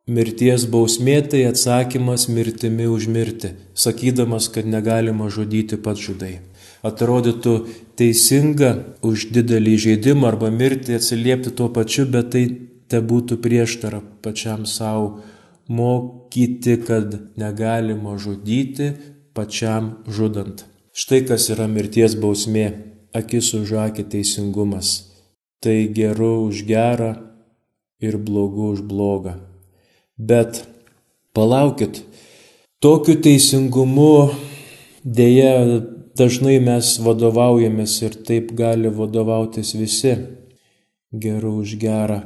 Mirties 0.08 0.64
bausmė 0.72 1.20
tai 1.28 1.42
atsakymas 1.50 2.30
mirtimi 2.32 2.86
už 2.88 3.10
mirtį, 3.12 3.52
sakydamas, 3.76 4.48
kad 4.48 4.64
negalima 4.64 5.28
žudyti 5.28 5.76
pats 5.76 6.00
žudai 6.00 6.38
atrodytų 6.86 7.54
teisinga 7.98 8.70
už 9.02 9.28
didelį 9.34 9.74
žaidimą 9.84 10.30
arba 10.30 10.50
mirtį 10.54 10.98
atsiliepti 10.98 11.54
tuo 11.58 11.68
pačiu, 11.74 12.06
bet 12.06 12.30
tai 12.34 12.44
te 12.88 13.00
būtų 13.02 13.40
prieštara 13.42 14.00
pačiam 14.22 14.64
savo 14.66 15.20
mokyti, 15.68 16.78
kad 16.86 17.18
negalima 17.36 18.16
žudyti 18.18 18.92
pačiam 19.34 19.98
žudant. 20.06 20.64
Štai 20.94 21.22
kas 21.26 21.50
yra 21.54 21.68
mirties 21.68 22.16
bausmė- 22.18 22.72
akis 23.18 23.54
už 23.54 23.72
akį 23.86 24.04
teisingumas. 24.14 25.04
Tai 25.60 25.88
geru 25.94 26.46
už 26.48 26.64
gerą 26.66 27.18
ir 28.00 28.16
blogu 28.18 28.70
už 28.72 28.82
blogą. 28.82 29.47
Bet 30.18 30.64
palaukit, 31.32 32.02
tokiu 32.82 33.14
teisingumu 33.22 34.12
dėja 35.04 35.54
Dažnai 36.18 36.56
mes 36.58 36.96
vadovaujamės 37.04 37.92
ir 38.02 38.14
taip 38.26 38.48
gali 38.58 38.90
vadovautis 38.90 39.68
visi 39.78 40.16
geru 41.24 41.52
už 41.60 41.76
gerą, 41.78 42.16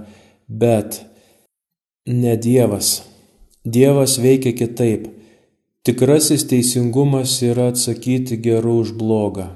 bet 0.48 1.02
ne 2.06 2.32
Dievas. 2.46 3.02
Dievas 3.74 4.14
veikia 4.22 4.54
kitaip. 4.56 5.10
Tikrasis 5.84 6.46
teisingumas 6.48 7.34
yra 7.44 7.68
atsakyti 7.74 8.38
geru 8.46 8.78
už 8.86 8.94
blogą. 8.96 9.50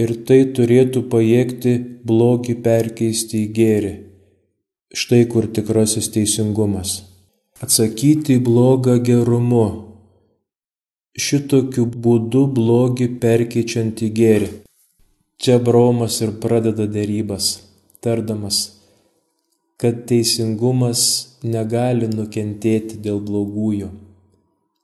Ir 0.00 0.14
tai 0.24 0.40
turėtų 0.56 1.04
pajėgti 1.12 1.74
blogį 2.08 2.56
perkeisti 2.64 3.44
į 3.44 3.52
gėrį. 3.58 3.94
Štai 4.92 5.24
kur 5.24 5.46
tikrasis 5.48 6.10
teisingumas. 6.12 6.98
Atsakyti 7.64 8.36
į 8.36 8.42
blogą 8.44 8.98
gerumu 9.00 9.64
šitokiu 11.16 11.86
būdu 12.04 12.42
blogį 12.58 13.08
perkeičiant 13.22 14.02
į 14.04 14.10
gėrį. 14.18 14.50
Čia 15.42 15.58
Bromas 15.64 16.20
ir 16.20 16.36
pradeda 16.44 16.84
dėrybas, 16.86 17.48
tardamas, 18.04 18.58
kad 19.80 20.04
teisingumas 20.06 21.02
negali 21.42 22.08
nukentėti 22.12 23.00
dėl 23.02 23.20
blogųjų. 23.20 23.90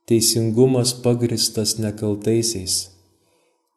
teisingumas 0.09 0.93
pagristas 1.03 1.77
nekaltaisiais. 1.77 2.75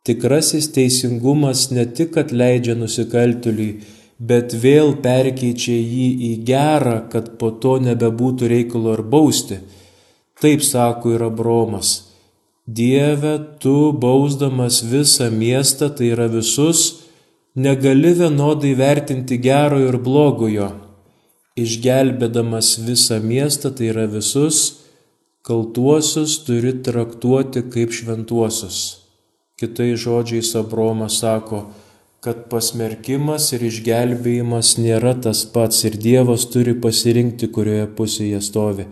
Tikrasis 0.03 0.71
teisingumas 0.73 1.71
ne 1.71 1.85
tik 1.85 2.17
atleidžia 2.17 2.75
nusikaltėliui, 2.75 3.83
bet 4.31 4.55
vėl 4.55 4.95
perkeičia 5.03 5.75
jį 5.75 6.09
į 6.29 6.33
gerą, 6.47 6.97
kad 7.11 7.35
po 7.41 7.51
to 7.63 7.79
nebebūtų 7.83 8.51
reikalo 8.53 8.95
ar 8.95 9.03
bausti. 9.03 9.59
Taip 10.43 10.63
sako 10.67 11.17
ir 11.17 11.25
Abromas. 11.27 11.91
Dieve, 12.67 13.35
tu 13.59 13.91
bausdamas 13.93 14.83
visą 14.87 15.31
miestą, 15.35 15.91
tai 15.91 16.13
yra 16.15 16.29
visus, 16.31 17.03
negali 17.59 18.15
vienodai 18.21 18.73
vertinti 18.79 19.41
gerojo 19.43 19.91
ir 19.91 19.99
blogojo. 19.99 20.71
Išgelbėdamas 21.59 22.77
visą 22.87 23.19
miestą, 23.21 23.75
tai 23.75 23.91
yra 23.91 24.07
visus, 24.07 24.63
kaltuosius 25.43 26.39
turi 26.47 26.77
traktuoti 26.87 27.67
kaip 27.75 27.91
šventuosius. 27.93 28.79
Kitai 29.59 29.93
žodžiais 29.99 30.55
Abromas 30.59 31.19
sako, 31.21 31.67
kad 32.23 32.45
pasmerkimas 32.51 33.49
ir 33.57 33.65
išgelbėjimas 33.67 34.77
nėra 34.79 35.17
tas 35.25 35.43
pats 35.55 35.83
ir 35.89 35.99
Dievas 35.99 36.47
turi 36.53 36.77
pasirinkti, 36.85 37.49
kurioje 37.51 37.89
pusėje 37.99 38.41
stovi. 38.47 38.87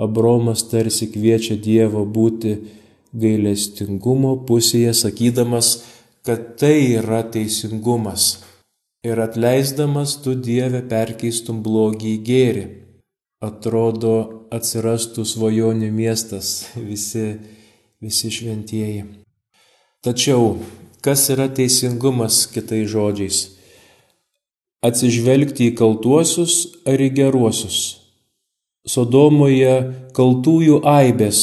Abromas 0.00 0.64
tarsi 0.70 1.10
kviečia 1.12 1.58
Dievą 1.60 2.06
būti 2.08 2.54
gailestingumo 3.12 4.32
pusėje, 4.48 4.94
sakydamas, 4.96 5.74
kad 6.24 6.54
tai 6.60 6.76
yra 6.96 7.20
teisingumas. 7.34 8.38
Ir 9.04 9.20
atleisdamas 9.20 10.16
tu 10.24 10.36
Dievę 10.36 10.80
perkeistum 10.88 11.60
blogį 11.64 12.14
į 12.16 12.20
gėrį 12.24 12.66
atrodo 13.40 14.46
atsirastų 14.52 15.24
svajonių 15.24 15.88
miestas, 15.92 16.70
visi, 16.90 17.34
visi 18.00 18.32
šventieji. 18.32 19.06
Tačiau, 20.04 20.54
kas 21.04 21.28
yra 21.32 21.48
teisingumas 21.48 22.44
kitais 22.52 22.88
žodžiais? 22.92 23.38
Atsižvelgti 24.84 25.70
į 25.70 25.76
kaltuosius 25.76 26.54
ar 26.88 27.00
į 27.00 27.10
geruosius? 27.16 27.80
Sodomoje 28.88 29.74
kaltųjų 30.16 30.80
aibės, 30.88 31.40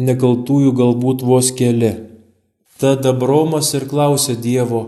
nekaltųjų 0.00 0.72
galbūt 0.76 1.24
vos 1.24 1.50
keli. 1.56 1.92
Tada 2.80 3.12
Bromas 3.12 3.74
ir 3.76 3.84
klausė 3.90 4.34
Dievo, 4.40 4.82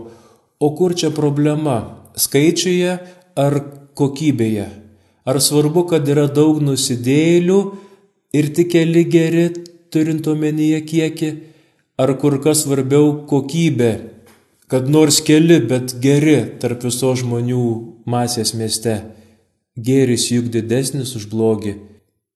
o 0.59 0.67
kur 0.77 0.95
čia 0.97 1.11
problema- 1.13 1.77
skaičiuje 2.23 2.99
ar 3.35 3.53
kokybėje? 3.95 4.67
Ar 5.25 5.35
svarbu, 5.41 5.87
kad 5.89 6.05
yra 6.05 6.27
daug 6.27 6.61
nusidėlių 6.61 7.59
ir 8.33 8.49
tik 8.53 8.69
keli 8.71 9.03
geri, 9.09 9.49
turint 9.89 10.27
omenyje 10.27 10.81
kiekį, 10.85 11.29
ar 12.01 12.13
kur 12.21 12.39
kas 12.43 12.63
svarbiau 12.63 13.25
kokybė, 13.29 13.91
kad 14.71 14.89
nors 14.89 15.21
keli, 15.27 15.59
bet 15.69 15.97
geri 16.03 16.37
tarp 16.61 16.83
viso 16.87 17.13
žmonių 17.15 17.65
masės 18.09 18.53
mieste. 18.57 18.95
Gėris 19.75 20.29
juk 20.31 20.49
didesnis 20.53 21.15
už 21.19 21.27
blogį, 21.31 21.75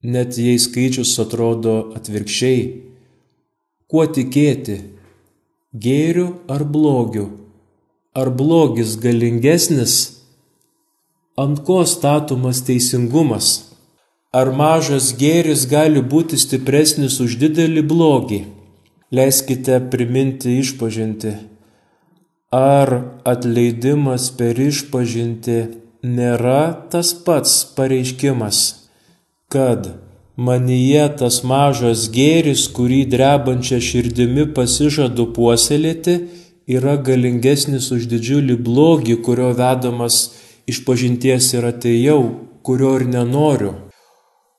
net 0.04 0.38
jei 0.38 0.60
skaičius 0.60 1.16
atrodo 1.24 1.76
atvirkščiai. 1.96 2.62
Kuo 3.90 4.06
tikėti? 4.06 4.78
Gėriu 5.74 6.30
ar 6.52 6.66
blogiu? 6.66 7.30
Ar 8.14 8.30
blogis 8.34 8.98
galingesnis? 9.02 10.20
ant 11.42 11.60
ko 11.68 11.80
statomas 11.88 12.60
teisingumas? 12.68 13.48
Ar 14.40 14.52
mažas 14.62 15.06
gėris 15.22 15.62
gali 15.74 16.02
būti 16.14 16.38
stipresnis 16.44 17.16
už 17.24 17.38
didelį 17.44 17.84
blogį? 17.92 18.40
Leiskite 19.12 19.80
priminti 19.92 20.60
išpažinti. 20.60 21.32
Ar 22.54 22.90
atleidimas 23.26 24.28
per 24.38 24.60
išpažinti 24.62 25.58
nėra 26.06 26.90
tas 26.94 27.16
pats 27.26 27.56
pareiškimas, 27.78 28.60
kad 29.50 29.90
manyje 30.38 31.08
tas 31.22 31.40
mažas 31.42 32.06
gėris, 32.14 32.68
kurį 32.76 33.00
drebančia 33.10 33.80
širdimi 33.82 34.46
pasižadu 34.54 35.26
puoselėti, 35.34 36.16
yra 36.70 36.96
galingesnis 37.02 37.90
už 37.96 38.06
didžiulį 38.14 38.60
blogį, 38.62 39.18
kurio 39.26 39.50
vedamas 39.58 40.20
iš 40.70 40.84
pažinties 40.86 41.50
ir 41.58 41.66
atėjau, 41.72 42.22
kurio 42.62 42.94
ir 43.00 43.08
nenoriu, 43.10 43.74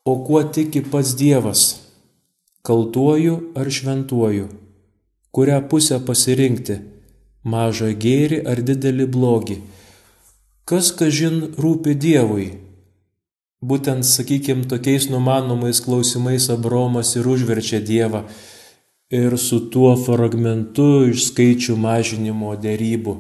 o 0.03 0.19
kuo 0.27 0.43
tiki 0.43 0.83
pats 0.83 1.15
Dievas- 1.15 1.63
kaltuoju 2.63 3.53
ar 3.55 3.71
šventuoju, 3.71 4.49
kurią 5.33 5.69
pusę 5.69 6.01
pasirinkti- 6.07 6.77
mažą 7.53 7.91
gėrį 8.05 8.39
ar 8.51 8.59
didelį 8.69 9.07
blogį. 9.15 9.57
Kas 10.65 10.93
kažin 10.93 11.55
rūpi 11.57 11.95
Dievui? 11.95 12.51
Būtent, 13.65 14.05
sakykime, 14.05 14.69
tokiais 14.69 15.09
numanomais 15.11 15.81
klausimais 15.81 16.49
Abromas 16.51 17.17
ir 17.17 17.25
užverčia 17.25 17.81
Dievą 17.81 18.25
ir 19.11 19.39
su 19.39 19.59
tuo 19.71 19.97
fragmentu 19.97 21.11
iš 21.11 21.33
skaičių 21.33 21.77
mažinimo 21.77 22.55
dėrybų. 22.57 23.17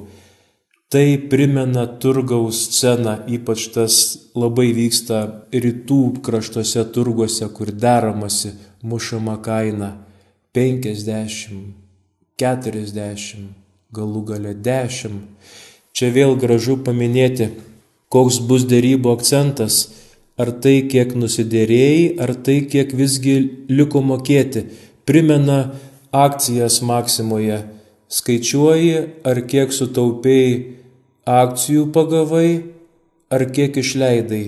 Tai 0.90 1.06
primena 1.30 1.86
turgaus 2.02 2.64
sceną, 2.68 3.20
ypač 3.30 3.68
tas 3.74 3.94
labai 4.34 4.72
vyksta 4.74 5.18
rytų 5.52 6.22
kraštuose 6.24 6.84
turguose, 6.94 7.46
kur 7.54 7.70
deramasi 7.70 8.52
mušama 8.82 9.36
kaina 9.42 9.94
50, 10.56 11.74
40, 12.40 13.48
galų 13.92 14.22
gale 14.32 14.54
10. 14.54 15.18
Čia 15.92 16.10
vėl 16.14 16.36
gražu 16.40 16.78
paminėti, 16.86 17.50
koks 18.10 18.40
bus 18.48 18.64
dėrybo 18.70 19.12
akcentas, 19.16 19.90
ar 20.40 20.52
tai 20.64 20.80
kiek 20.90 21.14
nusidėrėjai, 21.18 22.16
ar 22.22 22.34
tai 22.34 22.60
kiek 22.72 22.94
visgi 22.96 23.36
liko 23.68 24.00
mokėti. 24.00 24.64
Primena 25.04 25.74
akcijas 26.12 26.80
Maksimoje. 26.86 27.62
Skaičiuoji, 28.10 28.94
ar 29.22 29.38
kiek 29.46 29.70
sutaupėjai 29.70 30.54
akcijų 31.30 31.90
pagavai 31.94 32.48
ar 33.30 33.44
kiek 33.54 33.76
išleidai. 33.78 34.44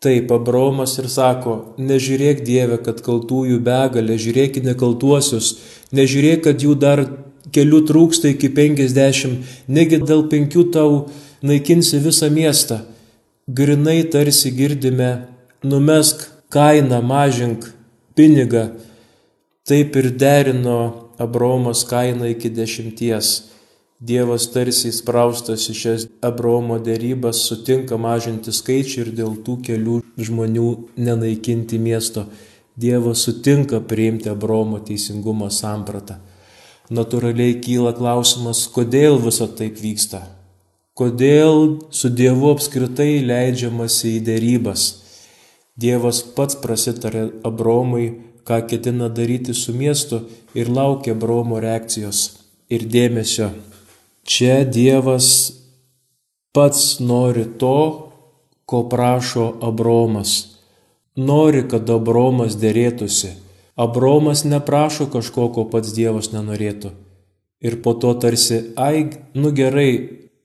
Taip, 0.00 0.30
Abraomas 0.32 0.94
ir 0.96 1.10
sako, 1.12 1.74
nežiūrėk 1.76 2.38
Dieve, 2.46 2.78
kad 2.80 3.02
kaltųjų 3.04 3.58
begalė, 3.60 4.14
žiūrėk 4.16 4.54
į 4.56 4.62
nekaltuosius, 4.70 5.50
nežiūrėk, 5.92 6.46
kad 6.46 6.64
jų 6.64 6.76
dar 6.80 7.02
kelių 7.52 7.82
trūksta 7.90 8.30
iki 8.32 8.48
penkisdešimt, 8.56 9.50
negi 9.68 9.98
dėl 10.00 10.24
penkių 10.32 10.64
tau 10.72 10.94
naikinsi 11.44 12.00
visą 12.00 12.30
miestą. 12.32 12.80
Grinai 13.44 13.98
tarsi 14.08 14.54
girdime, 14.56 15.10
numesk 15.68 16.24
kainą, 16.48 17.02
mažink 17.04 17.68
pinigą. 18.16 18.70
Taip 19.68 20.00
ir 20.00 20.10
derino 20.16 21.10
Abraomas 21.20 21.84
kainą 21.84 22.32
iki 22.32 22.48
dešimties. 22.48 23.50
Dievas 24.00 24.46
tarsi 24.48 24.88
įspraustas 24.88 25.66
į 25.68 25.74
šias 25.76 26.04
Abraomo 26.24 26.78
dėrybas 26.80 27.42
sutinka 27.44 27.98
mažinti 28.00 28.54
skaičių 28.56 29.02
ir 29.02 29.10
dėl 29.18 29.34
tų 29.44 29.58
kelių 29.66 29.96
žmonių 30.16 30.68
nenaikinti 30.96 31.76
miesto. 31.76 32.24
Dievas 32.80 33.26
sutinka 33.26 33.82
priimti 33.84 34.32
Abraomo 34.32 34.80
teisingumo 34.80 35.50
sampratą. 35.52 36.16
Natūraliai 36.88 37.58
kyla 37.60 37.92
klausimas, 37.98 38.64
kodėl 38.72 39.20
visa 39.20 39.50
taip 39.60 39.76
vyksta. 39.84 40.22
Kodėl 40.96 41.84
su 41.92 42.08
Dievu 42.08 42.54
apskritai 42.54 43.20
leidžiamasi 43.20 44.16
į 44.16 44.24
dėrybas. 44.30 44.90
Dievas 45.76 46.22
pats 46.24 46.56
prasitarė 46.64 47.28
Abromui, 47.44 48.14
ką 48.48 48.64
ketina 48.64 49.12
daryti 49.12 49.52
su 49.52 49.76
miestu 49.76 50.24
ir 50.56 50.72
laukia 50.72 51.12
Abromo 51.12 51.60
reakcijos 51.60 52.30
ir 52.72 52.88
dėmesio 52.88 53.52
Čia 54.30 54.62
Dievas 54.62 55.26
pats 56.54 57.00
nori 57.02 57.48
to, 57.58 58.10
ko 58.62 58.82
prašo 58.86 59.46
Abromas. 59.58 60.34
Nori, 61.18 61.64
kad 61.66 61.90
Abromas 61.90 62.54
dėrėtųsi. 62.54 63.32
Abromas 63.74 64.44
neprašo 64.46 65.08
kažko, 65.10 65.48
ko 65.56 65.64
pats 65.72 65.90
Dievas 65.96 66.30
nenorėtų. 66.30 66.92
Ir 67.58 67.80
po 67.82 67.96
to 67.98 68.14
tarsi, 68.22 68.60
ai, 68.78 69.10
nu 69.34 69.50
gerai, 69.50 69.90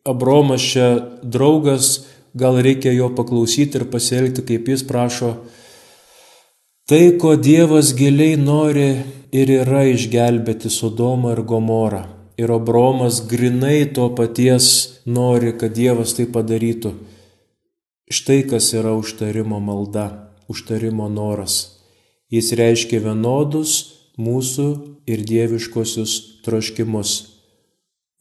Abromas 0.01 0.65
čia 0.65 0.89
draugas, 1.21 2.07
gal 2.33 2.57
reikia 2.65 2.89
jo 2.95 3.11
paklausyti 3.13 3.83
ir 3.83 3.85
pasielgti, 3.93 4.47
kaip 4.49 4.73
jis 4.73 4.81
prašo. 4.89 5.35
Tai, 6.89 7.03
ko 7.21 7.37
Dievas 7.37 7.93
giliai 7.93 8.33
nori 8.33 8.91
ir 9.29 9.55
yra 9.61 9.85
išgelbėti 9.93 10.73
Sodomą 10.73 11.37
ir 11.37 11.45
Gomorą. 11.45 12.14
Ir 12.37 12.51
Abromas 12.51 13.21
grinai 13.27 13.93
to 13.95 14.09
paties 14.15 14.65
nori, 15.05 15.53
kad 15.55 15.71
Dievas 15.77 16.17
tai 16.17 16.25
padarytų. 16.27 16.91
Štai 18.11 18.41
kas 18.49 18.73
yra 18.75 18.91
užtarimo 18.93 19.61
malda, 19.63 20.33
užtarimo 20.51 21.07
noras. 21.09 21.79
Jis 22.29 22.51
reiškia 22.59 22.99
vienodus 23.05 23.77
mūsų 24.19 24.67
ir 25.07 25.23
dieviškosius 25.25 26.43
troškimus. 26.45 27.15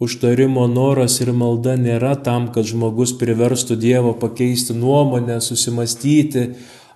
Užtarimo 0.03 0.65
noras 0.71 1.21
ir 1.23 1.33
malda 1.35 1.75
nėra 1.81 2.15
tam, 2.23 2.49
kad 2.55 2.67
žmogus 2.71 3.13
priverstų 3.19 3.77
Dievą 3.83 4.15
pakeisti 4.21 4.75
nuomonę, 4.79 5.41
susimastyti, 5.43 6.49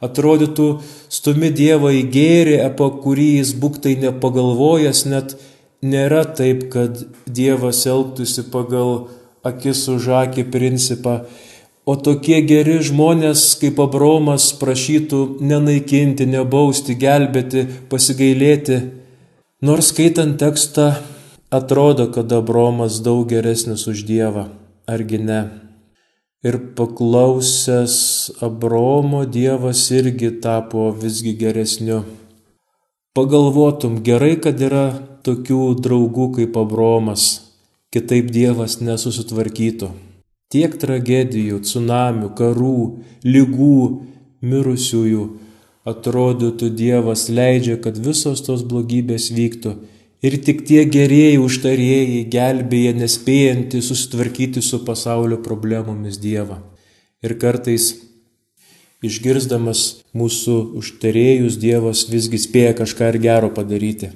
atrodytų 0.04 0.66
stumi 1.10 1.50
Dievą 1.54 1.92
į 1.98 2.02
gėrį, 2.14 2.56
apie 2.62 2.88
kurį 3.02 3.28
jis 3.38 3.54
būktai 3.58 3.94
nepagalvojęs, 4.02 5.04
net 5.10 5.36
nėra 5.82 6.24
taip, 6.38 6.68
kad 6.72 7.04
Dievas 7.26 7.84
elgtųsi 7.86 8.48
pagal 8.52 9.08
akis 9.46 9.86
už 9.88 10.08
akį 10.22 10.48
principą, 10.50 11.20
o 11.88 11.96
tokie 11.96 12.40
geri 12.44 12.78
žmonės 12.84 13.54
kaip 13.60 13.78
Abromas 13.80 14.50
prašytų 14.60 15.40
nenaikinti, 15.40 16.26
nebausti, 16.28 16.98
gelbėti, 16.98 17.64
pasigailėti. 17.88 18.82
Nors 19.64 19.88
skaitant 19.94 20.36
tekstą 20.38 20.92
atrodo, 21.50 22.10
kad 22.12 22.32
Abromas 22.32 23.00
daug 23.02 23.24
geresnis 23.30 23.86
už 23.88 24.04
Dievą, 24.06 24.48
argi 24.86 25.22
ne? 25.22 25.40
Ir 26.44 26.60
paklausęs 26.78 27.96
Abromo 28.46 29.24
Dievas 29.26 29.88
irgi 29.90 30.30
tapo 30.42 30.92
visgi 30.94 31.34
geresniu. 31.40 32.04
Pagalvotum, 33.18 33.96
gerai, 34.06 34.36
kad 34.38 34.60
yra 34.62 34.92
tokių 35.26 35.62
draugų 35.82 36.26
kaip 36.36 36.58
Abromas, 36.60 37.24
kitaip 37.90 38.28
Dievas 38.30 38.76
nesusitvarkytų. 38.78 39.88
Tiek 40.54 40.76
tragedijų, 40.78 41.58
tsunamių, 41.66 42.28
karų, 42.38 42.76
lygų, 43.26 43.80
mirusiųjų, 44.46 45.24
atrodytų 45.90 46.70
Dievas 46.78 47.26
leidžia, 47.26 47.80
kad 47.82 47.98
visos 47.98 48.44
tos 48.46 48.62
blogybės 48.62 49.32
vyktų 49.34 49.74
ir 50.22 50.38
tik 50.46 50.62
tie 50.70 50.84
gerieji 50.86 51.42
užtarėjai 51.42 52.22
gelbėja 52.30 52.94
nespėjantį 53.02 53.82
susitvarkyti 53.82 54.62
su 54.62 54.84
pasaulio 54.86 55.42
problemomis 55.42 56.22
Dievą. 56.22 56.60
Ir 57.26 57.34
kartais 57.42 57.96
Išgirsdamas 58.98 60.02
mūsų 60.10 60.54
užtarėjus, 60.80 61.54
Dievas 61.62 62.00
visgi 62.10 62.40
spėja 62.42 62.72
kažką 62.80 63.12
ir 63.12 63.18
gero 63.22 63.50
padaryti. 63.54 64.08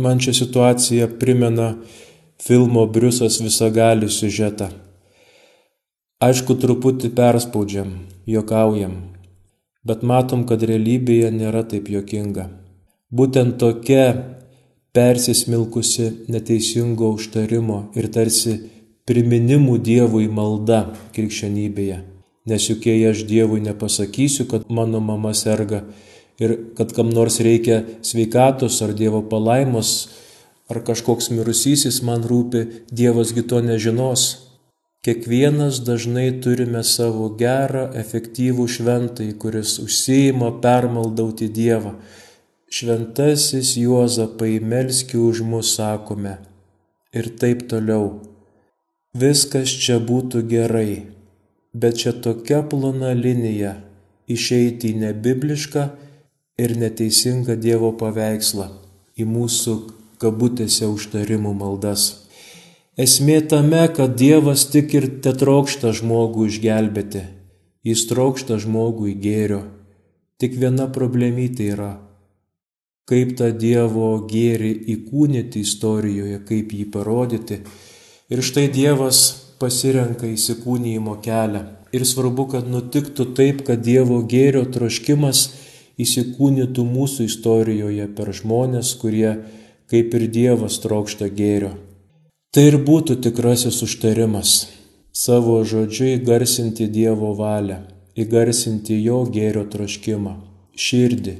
Man 0.00 0.22
šią 0.24 0.32
situaciją 0.38 1.08
primena 1.20 1.74
filmo 2.40 2.86
Briusas 2.88 3.36
visagalių 3.44 4.08
siužetą. 4.08 4.70
Aišku, 6.24 6.56
truputį 6.56 7.12
perspaudžiam, 7.12 7.92
jokaujam, 8.24 8.96
bet 9.84 10.00
matom, 10.00 10.48
kad 10.48 10.64
realybėje 10.64 11.28
nėra 11.36 11.66
taip 11.68 11.92
jokinga. 11.92 12.48
Būtent 13.12 13.60
tokia 13.60 14.08
persismilkusi 14.96 16.10
neteisingo 16.32 17.12
užtarimo 17.20 17.90
ir 17.92 18.08
tarsi 18.08 18.58
priminimų 19.04 19.76
Dievui 19.76 20.24
malda 20.32 20.86
krikščionybėje 21.12 22.15
nes 22.46 22.68
juk 22.70 22.86
jei 22.86 23.02
aš 23.10 23.24
Dievui 23.26 23.60
nepasakysiu, 23.60 24.46
kad 24.50 24.70
mano 24.70 25.00
mama 25.00 25.34
serga 25.34 25.84
ir 26.38 26.56
kad 26.76 26.92
kam 26.94 27.10
nors 27.10 27.40
reikia 27.40 27.82
sveikatos 28.02 28.80
ar 28.82 28.94
Dievo 28.94 29.22
palaimos, 29.30 30.08
ar 30.70 30.82
kažkoks 30.86 31.30
mirusysis 31.34 32.02
man 32.02 32.26
rūpi, 32.26 32.86
Dievasgi 32.92 33.46
to 33.48 33.62
nežinos. 33.64 34.26
Kiekvienas 35.06 35.84
dažnai 35.86 36.28
turime 36.42 36.82
savo 36.82 37.28
gerą, 37.38 37.86
efektyvų 37.94 38.66
šventai, 38.66 39.28
kuris 39.38 39.76
užsijima 39.78 40.50
permaldauti 40.62 41.46
Dievą. 41.46 41.94
Šventasis 42.66 43.76
Juozapai 43.78 44.58
melski 44.58 45.20
už 45.22 45.44
mus 45.46 45.76
sakome. 45.78 46.40
Ir 47.14 47.30
taip 47.38 47.68
toliau. 47.70 48.18
Viskas 49.14 49.70
čia 49.70 50.00
būtų 50.02 50.42
gerai 50.50 51.15
bet 51.82 51.98
čia 52.00 52.12
tokia 52.24 52.62
plona 52.70 53.12
linija 53.12 53.74
išeiti 54.32 54.94
į 54.94 55.00
nebiblišką 55.02 55.84
ir 56.62 56.76
neteisingą 56.80 57.56
Dievo 57.60 57.92
paveikslą, 58.00 58.70
į 59.20 59.26
mūsų 59.28 59.74
kabutėse 60.22 60.88
užtarimų 60.88 61.52
maldas. 61.60 62.06
Esmė 62.96 63.42
tame, 63.50 63.84
kad 63.92 64.16
Dievas 64.16 64.64
tik 64.72 64.94
ir 64.96 65.08
te 65.24 65.34
trokšta 65.36 65.92
žmogų 65.98 66.48
išgelbėti, 66.48 67.26
jis 67.84 68.06
trokšta 68.08 68.56
žmogų 68.62 69.12
į 69.12 69.16
gėrio. 69.20 69.62
Tik 70.40 70.56
viena 70.60 70.88
problemytė 70.92 71.70
yra, 71.74 71.92
kaip 73.08 73.36
tą 73.36 73.50
Dievo 73.52 74.14
gėrį 74.28 74.72
įkūnyti 74.96 75.60
istorijoje, 75.64 76.40
kaip 76.48 76.72
jį 76.72 76.86
parodyti. 76.92 77.60
Ir 78.32 78.42
štai 78.44 78.66
Dievas 78.72 79.45
pasirenka 79.60 80.28
įsikūnyjimo 80.30 81.16
kelią. 81.24 81.62
Ir 81.96 82.04
svarbu, 82.04 82.48
kad 82.52 82.68
nutiktų 82.68 83.30
taip, 83.38 83.62
kad 83.66 83.80
Dievo 83.86 84.20
gėrio 84.28 84.64
troškimas 84.68 85.46
įsikūnytų 86.02 86.84
mūsų 86.84 87.26
istorijoje 87.30 88.08
per 88.16 88.32
žmonės, 88.36 88.92
kurie 89.00 89.30
kaip 89.90 90.14
ir 90.18 90.26
Dievas 90.32 90.80
trokšta 90.82 91.30
gėrio. 91.32 91.72
Tai 92.52 92.64
ir 92.70 92.78
būtų 92.84 93.20
tikrasis 93.24 93.82
užtarimas- 93.86 94.66
savo 95.24 95.62
žodžiu 95.64 96.06
įgarsinti 96.16 96.88
Dievo 96.88 97.34
valią, 97.34 97.78
įgarsinti 98.16 99.02
Jo 99.02 99.24
gėrio 99.24 99.64
troškimą, 99.72 100.34
širdį, 100.76 101.36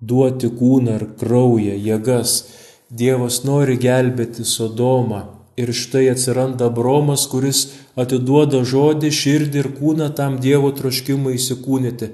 duoti 0.00 0.48
kūną 0.48 0.94
ir 1.00 1.06
kraują, 1.20 1.76
jėgas. 1.76 2.44
Dievas 2.90 3.44
nori 3.44 3.76
gelbėti 3.78 4.44
Sodomą, 4.44 5.39
Ir 5.60 5.72
štai 5.76 6.06
atsiranda 6.08 6.70
Abromas, 6.70 7.26
kuris 7.28 7.66
atiduoda 8.00 8.62
žodį, 8.64 9.10
širdį 9.12 9.60
ir 9.60 9.68
kūną 9.76 10.08
tam 10.16 10.38
Dievo 10.40 10.70
troškimui 10.76 11.34
įsikūnyti. 11.36 12.08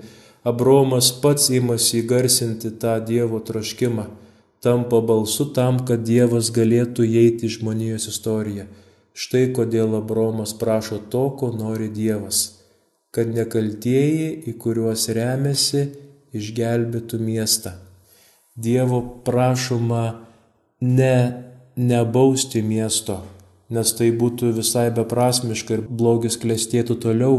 Abromas 0.47 1.13
pats 1.23 1.51
įmasi 1.55 2.01
įgarsinti 2.01 2.73
tą 2.83 2.97
Dievo 3.07 3.39
troškimą, 3.47 4.09
tampa 4.63 5.01
balsu 5.11 5.49
tam, 5.55 5.79
kad 5.87 6.03
Dievas 6.07 6.51
galėtų 6.55 7.07
įeiti 7.07 7.47
į 7.47 7.55
žmonijos 7.59 8.09
istoriją. 8.13 8.67
Štai 9.17 9.47
kodėl 9.57 9.95
Abromas 10.01 10.53
prašo 10.59 10.99
to, 11.13 11.29
ko 11.39 11.53
nori 11.55 11.89
Dievas- 11.89 12.43
kad 13.15 13.31
nekaltieji, 13.33 14.29
į 14.51 14.53
kuriuos 14.61 15.09
remiasi, 15.09 15.87
išgelbėtų 16.35 17.19
miestą. 17.23 17.73
Dievo 18.57 19.01
prašoma 19.25 20.05
ne 20.81 21.17
nebausti 21.77 22.63
miesto, 22.63 23.23
nes 23.71 23.93
tai 23.99 24.11
būtų 24.15 24.53
visai 24.57 24.89
beprasmiška 24.95 25.79
ir 25.79 25.87
blogis 26.01 26.39
klestėtų 26.43 26.99
toliau, 27.03 27.39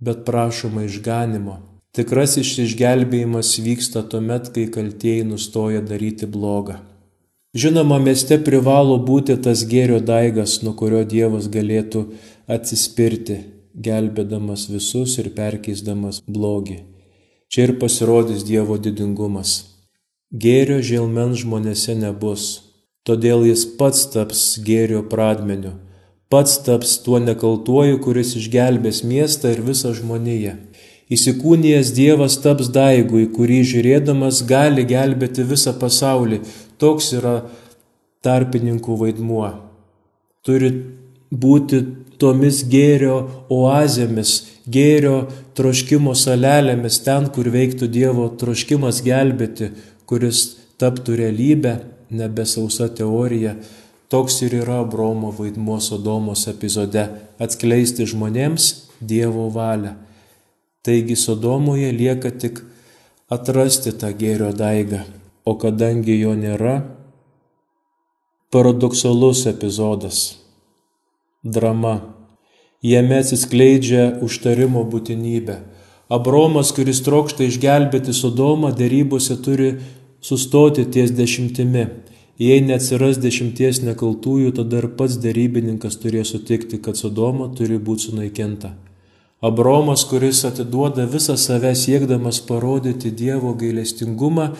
bet 0.00 0.24
prašoma 0.28 0.84
išganimo. 0.86 1.58
Tikrasis 1.96 2.50
išgelbėjimas 2.60 3.54
vyksta 3.64 4.02
tuomet, 4.04 4.50
kai 4.52 4.66
kaltieji 4.68 5.24
nustoja 5.24 5.80
daryti 5.80 6.28
blogą. 6.28 6.76
Žinoma, 7.56 7.96
mieste 8.04 8.36
privalo 8.44 8.98
būti 9.00 9.38
tas 9.40 9.62
gėrio 9.64 10.02
daigas, 10.04 10.58
nuo 10.62 10.74
kurio 10.76 11.00
Dievas 11.08 11.46
galėtų 11.48 12.02
atsispirti, 12.52 13.38
gelbėdamas 13.86 14.66
visus 14.68 15.16
ir 15.22 15.30
perkeisdamas 15.38 16.20
blogį. 16.28 16.82
Čia 17.48 17.70
ir 17.70 17.72
pasirodys 17.80 18.44
Dievo 18.44 18.76
didingumas. 18.76 19.54
Gėrio 20.28 20.82
žilmen 20.84 21.32
žmonėse 21.38 21.94
nebus, 21.96 22.65
Todėl 23.06 23.44
jis 23.46 23.62
pats 23.78 24.08
taps 24.10 24.40
gėrio 24.66 25.04
pradmeniu, 25.06 25.76
pats 26.32 26.56
taps 26.66 26.96
tuo 27.04 27.20
nekaltuoju, 27.22 28.00
kuris 28.02 28.32
išgelbės 28.40 29.04
miestą 29.06 29.52
ir 29.54 29.62
visą 29.68 29.92
žmoniją. 29.94 30.56
Įsikūnijęs 31.14 31.92
Dievas 31.94 32.40
taps 32.42 32.72
daigu, 32.74 33.20
į 33.22 33.28
kurį 33.36 33.60
žiūrėdamas 33.70 34.42
gali 34.48 34.82
gelbėti 34.90 35.46
visą 35.46 35.76
pasaulį. 35.78 36.40
Toks 36.82 37.12
yra 37.14 37.36
tarpininkų 38.26 38.98
vaidmuo. 39.04 39.52
Turi 40.42 40.72
būti 41.30 41.84
tomis 42.18 42.64
gėrio 42.66 43.20
oazėmis, 43.54 44.32
gėrio 44.66 45.28
troškimo 45.54 46.18
salelėmis, 46.18 47.04
ten, 47.06 47.30
kur 47.30 47.54
veiktų 47.54 47.86
Dievo 47.86 48.26
troškimas 48.40 49.04
gelbėti, 49.06 49.76
kuris 50.10 50.56
taptų 50.82 51.20
realybę 51.22 51.78
nebesausa 52.10 52.88
teorija, 52.88 53.56
toks 54.08 54.42
ir 54.42 54.54
yra 54.62 54.84
Bromo 54.84 55.30
vaidmuo 55.30 55.80
Sodomos 55.80 56.46
epizode- 56.48 57.08
atskleisti 57.44 58.06
žmonėms 58.06 58.72
Dievo 59.00 59.50
valią. 59.50 59.94
Taigi 60.82 61.16
Sodomoje 61.16 61.92
lieka 61.92 62.30
tik 62.30 62.62
atrasti 63.30 63.92
tą 63.92 64.12
gėrio 64.14 64.52
daigą, 64.54 65.02
o 65.44 65.54
kadangi 65.54 66.20
jo 66.20 66.34
nėra, 66.34 66.82
paradoksalus 68.50 69.46
epizodas- 69.46 70.36
drama. 71.54 72.00
Jame 72.82 73.18
atsiskleidžia 73.18 74.20
užtarimo 74.22 74.84
būtinybė. 74.86 75.56
Abromas, 76.08 76.70
kuris 76.70 77.00
trokšta 77.02 77.48
išgelbėti 77.48 78.14
Sodomą, 78.14 78.70
dėrybose 78.70 79.34
turi 79.42 79.72
sustoti 80.20 80.84
ties 80.90 81.12
dešimtimi. 81.16 81.86
Jei 82.38 82.60
neatsiras 82.60 83.16
dešimties 83.16 83.80
nekaltųjų, 83.86 84.50
tada 84.58 84.82
ir 84.82 84.90
pats 84.98 85.16
dėrybininkas 85.22 85.96
turės 86.02 86.34
sutikti, 86.34 86.82
kad 86.84 86.98
Sodoma 87.00 87.48
turi 87.56 87.78
būti 87.80 88.10
sunaikinta. 88.10 88.74
Abromas, 89.40 90.04
kuris 90.08 90.42
atiduoda 90.48 91.06
visą 91.08 91.36
save 91.40 91.72
siekdamas 91.76 92.42
parodyti 92.44 93.12
Dievo 93.12 93.54
gailestingumą, 93.56 94.50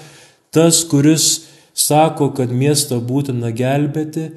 tas, 0.52 0.82
kuris 0.88 1.46
sako, 1.76 2.30
kad 2.36 2.52
miestą 2.52 3.00
būtina 3.04 3.52
gelbėti, 3.56 4.30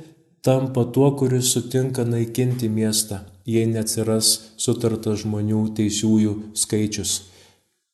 tampa 0.44 0.86
tuo, 0.96 1.12
kuris 1.20 1.52
sutinka 1.54 2.04
naikinti 2.08 2.68
miestą, 2.72 3.24
jei 3.48 3.68
neatsiras 3.72 4.32
sutartas 4.60 5.24
žmonių 5.24 5.66
teisiųjų 5.80 6.36
skaičius. 6.60 7.22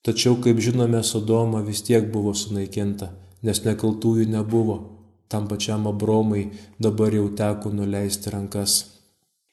Tačiau, 0.06 0.38
kaip 0.42 0.62
žinome, 0.62 1.02
Sodoma 1.04 1.64
vis 1.66 1.82
tiek 1.86 2.12
buvo 2.14 2.36
sunaikinta, 2.38 3.10
nes 3.42 3.64
nekaltųjų 3.66 4.28
nebuvo. 4.30 4.78
Tam 5.28 5.48
pačiam 5.50 5.88
Abromai 5.90 6.52
dabar 6.80 7.14
jau 7.14 7.26
teko 7.34 7.74
nuleisti 7.74 8.30
rankas. 8.30 8.76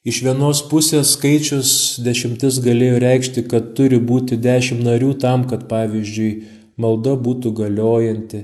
Iš 0.05 0.18
vienos 0.26 0.61
pusės 0.68 1.14
skaičius 1.16 2.00
dešimtis 2.05 2.59
galėjo 2.61 2.98
reikšti, 3.00 3.46
kad 3.48 3.72
turi 3.78 4.03
būti 4.03 4.36
dešimt 4.36 4.84
narių 4.84 5.14
tam, 5.22 5.46
kad 5.48 5.64
pavyzdžiui 5.70 6.32
malda 6.76 7.14
būtų 7.16 7.55
galiojanti, 7.62 8.42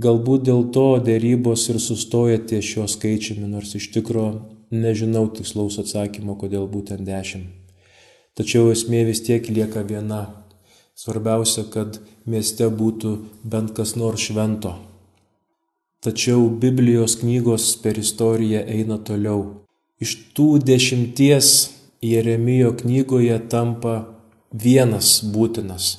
Galbūt 0.00 0.46
dėl 0.48 0.70
to 0.72 0.96
dėrybos 1.04 1.66
ir 1.68 1.76
sustoja 1.76 2.38
ties 2.40 2.64
šiuo 2.64 2.86
skaičiumi, 2.88 3.44
nors 3.44 3.74
iš 3.76 3.90
tikro 3.92 4.22
nežinau 4.72 5.26
tikslaus 5.36 5.76
atsakymo, 5.82 6.38
kodėl 6.40 6.64
būtent 6.64 7.04
dešimt. 7.04 7.50
Tačiau 8.32 8.70
esmė 8.72 9.02
vis 9.04 9.20
tiek 9.20 9.44
lieka 9.52 9.82
viena. 9.84 10.41
Svarbiausia, 11.02 11.64
kad 11.74 11.98
mieste 12.30 12.68
būtų 12.70 13.16
bent 13.42 13.74
kas 13.74 13.96
nors 13.98 14.28
švento. 14.28 14.76
Tačiau 16.02 16.46
Biblijos 16.62 17.16
knygos 17.22 17.72
per 17.82 17.98
istoriją 17.98 18.62
eina 18.76 19.00
toliau. 19.02 19.66
Iš 20.02 20.14
tų 20.36 20.48
dešimties 20.62 21.50
Jeremijo 22.02 22.72
knygoje 22.78 23.38
tampa 23.50 23.98
vienas 24.54 25.18
būtinas 25.34 25.92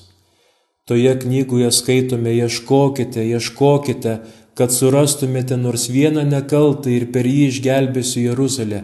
Toje 0.86 1.20
knygoje 1.20 1.72
skaitome 1.72 2.34
ieškokite, 2.36 3.22
ieškokite, 3.24 4.18
kad 4.54 4.74
surastumėte 4.76 5.56
nors 5.56 5.86
vieną 5.88 6.26
nekaltą 6.28 6.92
ir 6.92 7.06
per 7.14 7.24
jį 7.30 7.46
išgelbėsiu 7.54 8.26
Jeruzalę. 8.26 8.82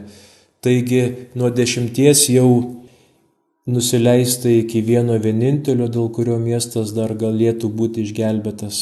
Taigi 0.64 1.02
nuo 1.36 1.50
dešimties 1.52 2.22
jau 2.32 2.52
nusileista 3.68 4.49
iki 4.49 4.82
vieno 4.86 5.18
vienintelio, 5.20 5.88
dėl 5.88 6.10
kurio 6.14 6.39
miestas 6.39 6.93
dar 6.95 7.16
galėtų 7.18 7.70
būti 7.70 8.05
išgelbėtas. 8.07 8.82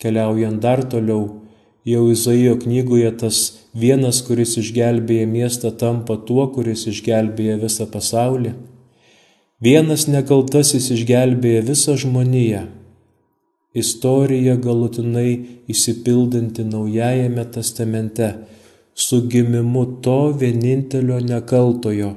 Keliaujant 0.00 0.60
dar 0.62 0.84
toliau, 0.88 1.42
jau 1.84 2.06
Izaijo 2.12 2.56
knygoje 2.62 3.10
tas 3.20 3.40
vienas, 3.74 4.22
kuris 4.24 4.56
išgelbėja 4.60 5.26
miestą, 5.28 5.70
tampa 5.76 6.16
tuo, 6.16 6.46
kuris 6.54 6.86
išgelbėja 6.88 7.58
visą 7.60 7.86
pasaulį. 7.90 8.54
Vienas 9.60 10.06
nekaltasis 10.08 10.88
išgelbėja 10.94 11.64
visą 11.66 11.96
žmoniją. 12.00 12.62
Istorija 13.76 14.56
galutinai 14.58 15.62
įsipildanti 15.70 16.64
Naujajame 16.66 17.44
testamente 17.54 18.32
su 18.94 19.20
gimimu 19.30 19.84
to 20.02 20.32
vienintelio 20.40 21.20
nekaltojo, 21.20 22.14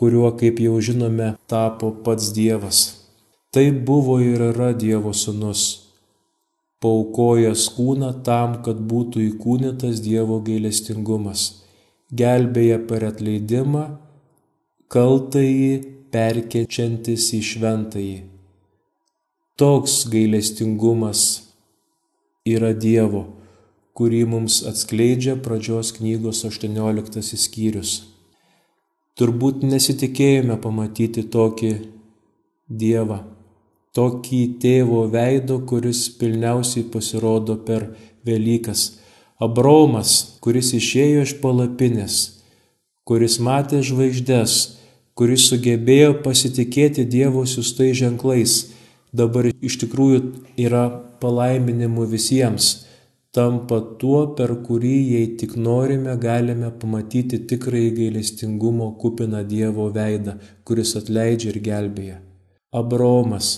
kuriuo, 0.00 0.30
kaip 0.40 0.60
jau 0.64 0.78
žinome, 0.80 1.34
tapo 1.50 1.90
pats 2.04 2.32
Dievas. 2.32 2.78
Tai 3.52 3.66
buvo 3.86 4.16
ir 4.24 4.40
yra 4.48 4.70
Dievo 4.72 5.12
sunus, 5.12 5.62
paukojęs 6.80 7.66
kūną 7.76 8.12
tam, 8.24 8.60
kad 8.64 8.80
būtų 8.92 9.20
įkūnytas 9.26 10.00
Dievo 10.00 10.38
gailestingumas, 10.46 11.42
gelbėja 12.16 12.78
per 12.88 13.04
atleidimą, 13.10 13.82
kaltąjį 14.90 15.74
perkečiantis 16.14 17.26
į 17.36 17.40
šventąjį. 17.50 18.16
Toks 19.60 20.06
gailestingumas 20.14 21.26
yra 22.48 22.72
Dievo, 22.72 23.26
kurį 23.92 24.22
mums 24.32 24.62
atskleidžia 24.70 25.36
pradžios 25.44 25.92
knygos 25.98 26.40
18 26.48 27.36
skyrius. 27.44 27.98
Turbūt 29.18 29.64
nesitikėjome 29.66 30.56
pamatyti 30.62 31.24
tokį 31.34 31.70
Dievą, 32.70 33.18
tokį 33.98 34.40
tėvo 34.62 35.04
veido, 35.10 35.58
kuris 35.66 36.04
pilniausiai 36.20 36.84
pasirodo 36.92 37.56
per 37.66 37.88
Velykas. 38.26 39.00
Abromas, 39.40 40.36
kuris 40.44 40.70
išėjo 40.76 41.24
iš 41.26 41.32
palapinės, 41.42 42.16
kuris 43.08 43.38
matė 43.42 43.80
žvaigždės, 43.82 44.56
kuris 45.18 45.48
sugebėjo 45.50 46.12
pasitikėti 46.24 47.06
Dievo 47.08 47.42
siūstai 47.48 47.90
ženklais, 47.96 48.70
dabar 49.12 49.48
iš 49.50 49.80
tikrųjų 49.82 50.20
yra 50.60 50.84
palaiminimu 51.20 52.06
visiems, 52.12 52.70
tampa 53.36 53.78
tuo, 54.00 54.20
per 54.38 54.56
kurį, 54.66 54.96
jei 55.14 55.26
tik 55.40 55.54
norime, 55.56 56.16
galime 56.18 56.70
pamatyti 56.82 57.38
tikrąjį 57.50 57.90
gailestingumo 57.98 58.90
kupiną 59.02 59.44
Dievo 59.46 59.86
veidą, 59.94 60.36
kuris 60.66 60.96
atleidžia 60.98 61.52
ir 61.52 61.60
gelbėja. 61.68 62.16
Abromas, 62.74 63.52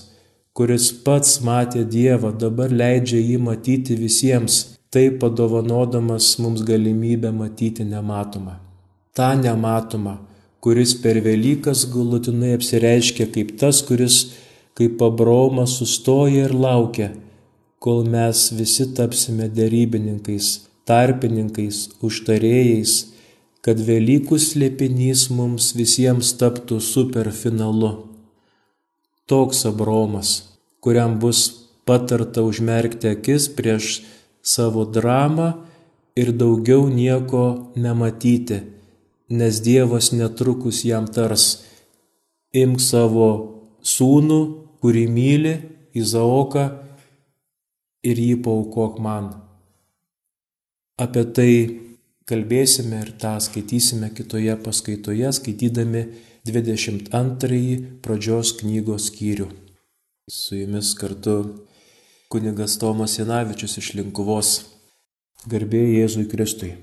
kuris 0.57 0.91
pats 1.05 1.41
matė 1.45 1.87
Dievą, 1.89 2.35
dabar 2.45 2.73
leidžia 2.73 3.20
jį 3.20 3.39
matyti 3.49 3.97
visiems, 3.97 4.61
taip 4.93 5.18
padovanodamas 5.25 6.35
mums 6.43 6.64
galimybę 6.68 7.33
matyti 7.33 7.85
nematomą. 7.89 8.59
Ta 9.16 9.33
nematoma, 9.37 10.18
kuris 10.61 10.93
per 11.01 11.20
Velykas 11.25 11.87
galutinai 11.93 12.55
apsireiškia 12.59 13.29
kaip 13.33 13.57
tas, 13.61 13.81
kuris 13.89 14.23
kaip 14.77 15.01
Abromas 15.05 15.79
sustoja 15.81 16.47
ir 16.47 16.55
laukia, 16.57 17.11
kol 17.83 18.05
mes 18.07 18.45
visi 18.55 18.87
tapsime 18.97 19.49
dėrybininkais, 19.51 20.51
tarpininkais, 20.89 21.80
užtarėjais, 22.07 22.95
kad 23.62 23.83
Velykų 23.87 24.39
slėpinys 24.43 25.28
mums 25.35 25.72
visiems 25.78 26.33
taptų 26.39 26.78
superfinalu. 26.83 27.93
Toks 29.30 29.64
Abromas, 29.70 30.35
kuriam 30.83 31.18
bus 31.22 31.45
patarta 31.87 32.45
užmerkti 32.47 33.11
akis 33.16 33.49
prieš 33.57 34.01
savo 34.43 34.87
dramą 34.87 35.53
ir 36.18 36.35
daugiau 36.35 36.87
nieko 36.91 37.72
nematyti 37.74 38.62
nes 39.33 39.61
Dievas 39.64 40.12
netrukus 40.12 40.85
jam 40.85 41.07
tars, 41.09 41.64
imk 42.53 42.80
savo 42.85 43.28
sūnų, 43.80 44.41
kurį 44.85 45.05
myli, 45.09 45.55
Izaoką 45.97 46.64
ir 48.03 48.18
jį 48.18 48.36
paukok 48.42 48.98
man. 49.03 49.30
Apie 51.00 51.24
tai 51.36 51.53
kalbėsime 52.28 53.00
ir 53.03 53.14
tą 53.22 53.36
skaitysime 53.42 54.11
kitoje 54.14 54.55
paskaitoje, 54.64 55.32
skaitydami 55.38 56.05
22 56.46 57.62
pradžios 58.03 58.55
knygos 58.61 59.09
skyrių. 59.11 59.48
Su 60.30 60.59
jumis 60.59 60.92
kartu 60.98 61.36
kunigas 62.32 62.78
Tomas 62.82 63.18
Janavičius 63.18 63.78
iš 63.82 63.92
Linkuvos. 63.98 64.55
Garbė 65.50 65.82
Jėzui 65.98 66.28
Kristui. 66.30 66.76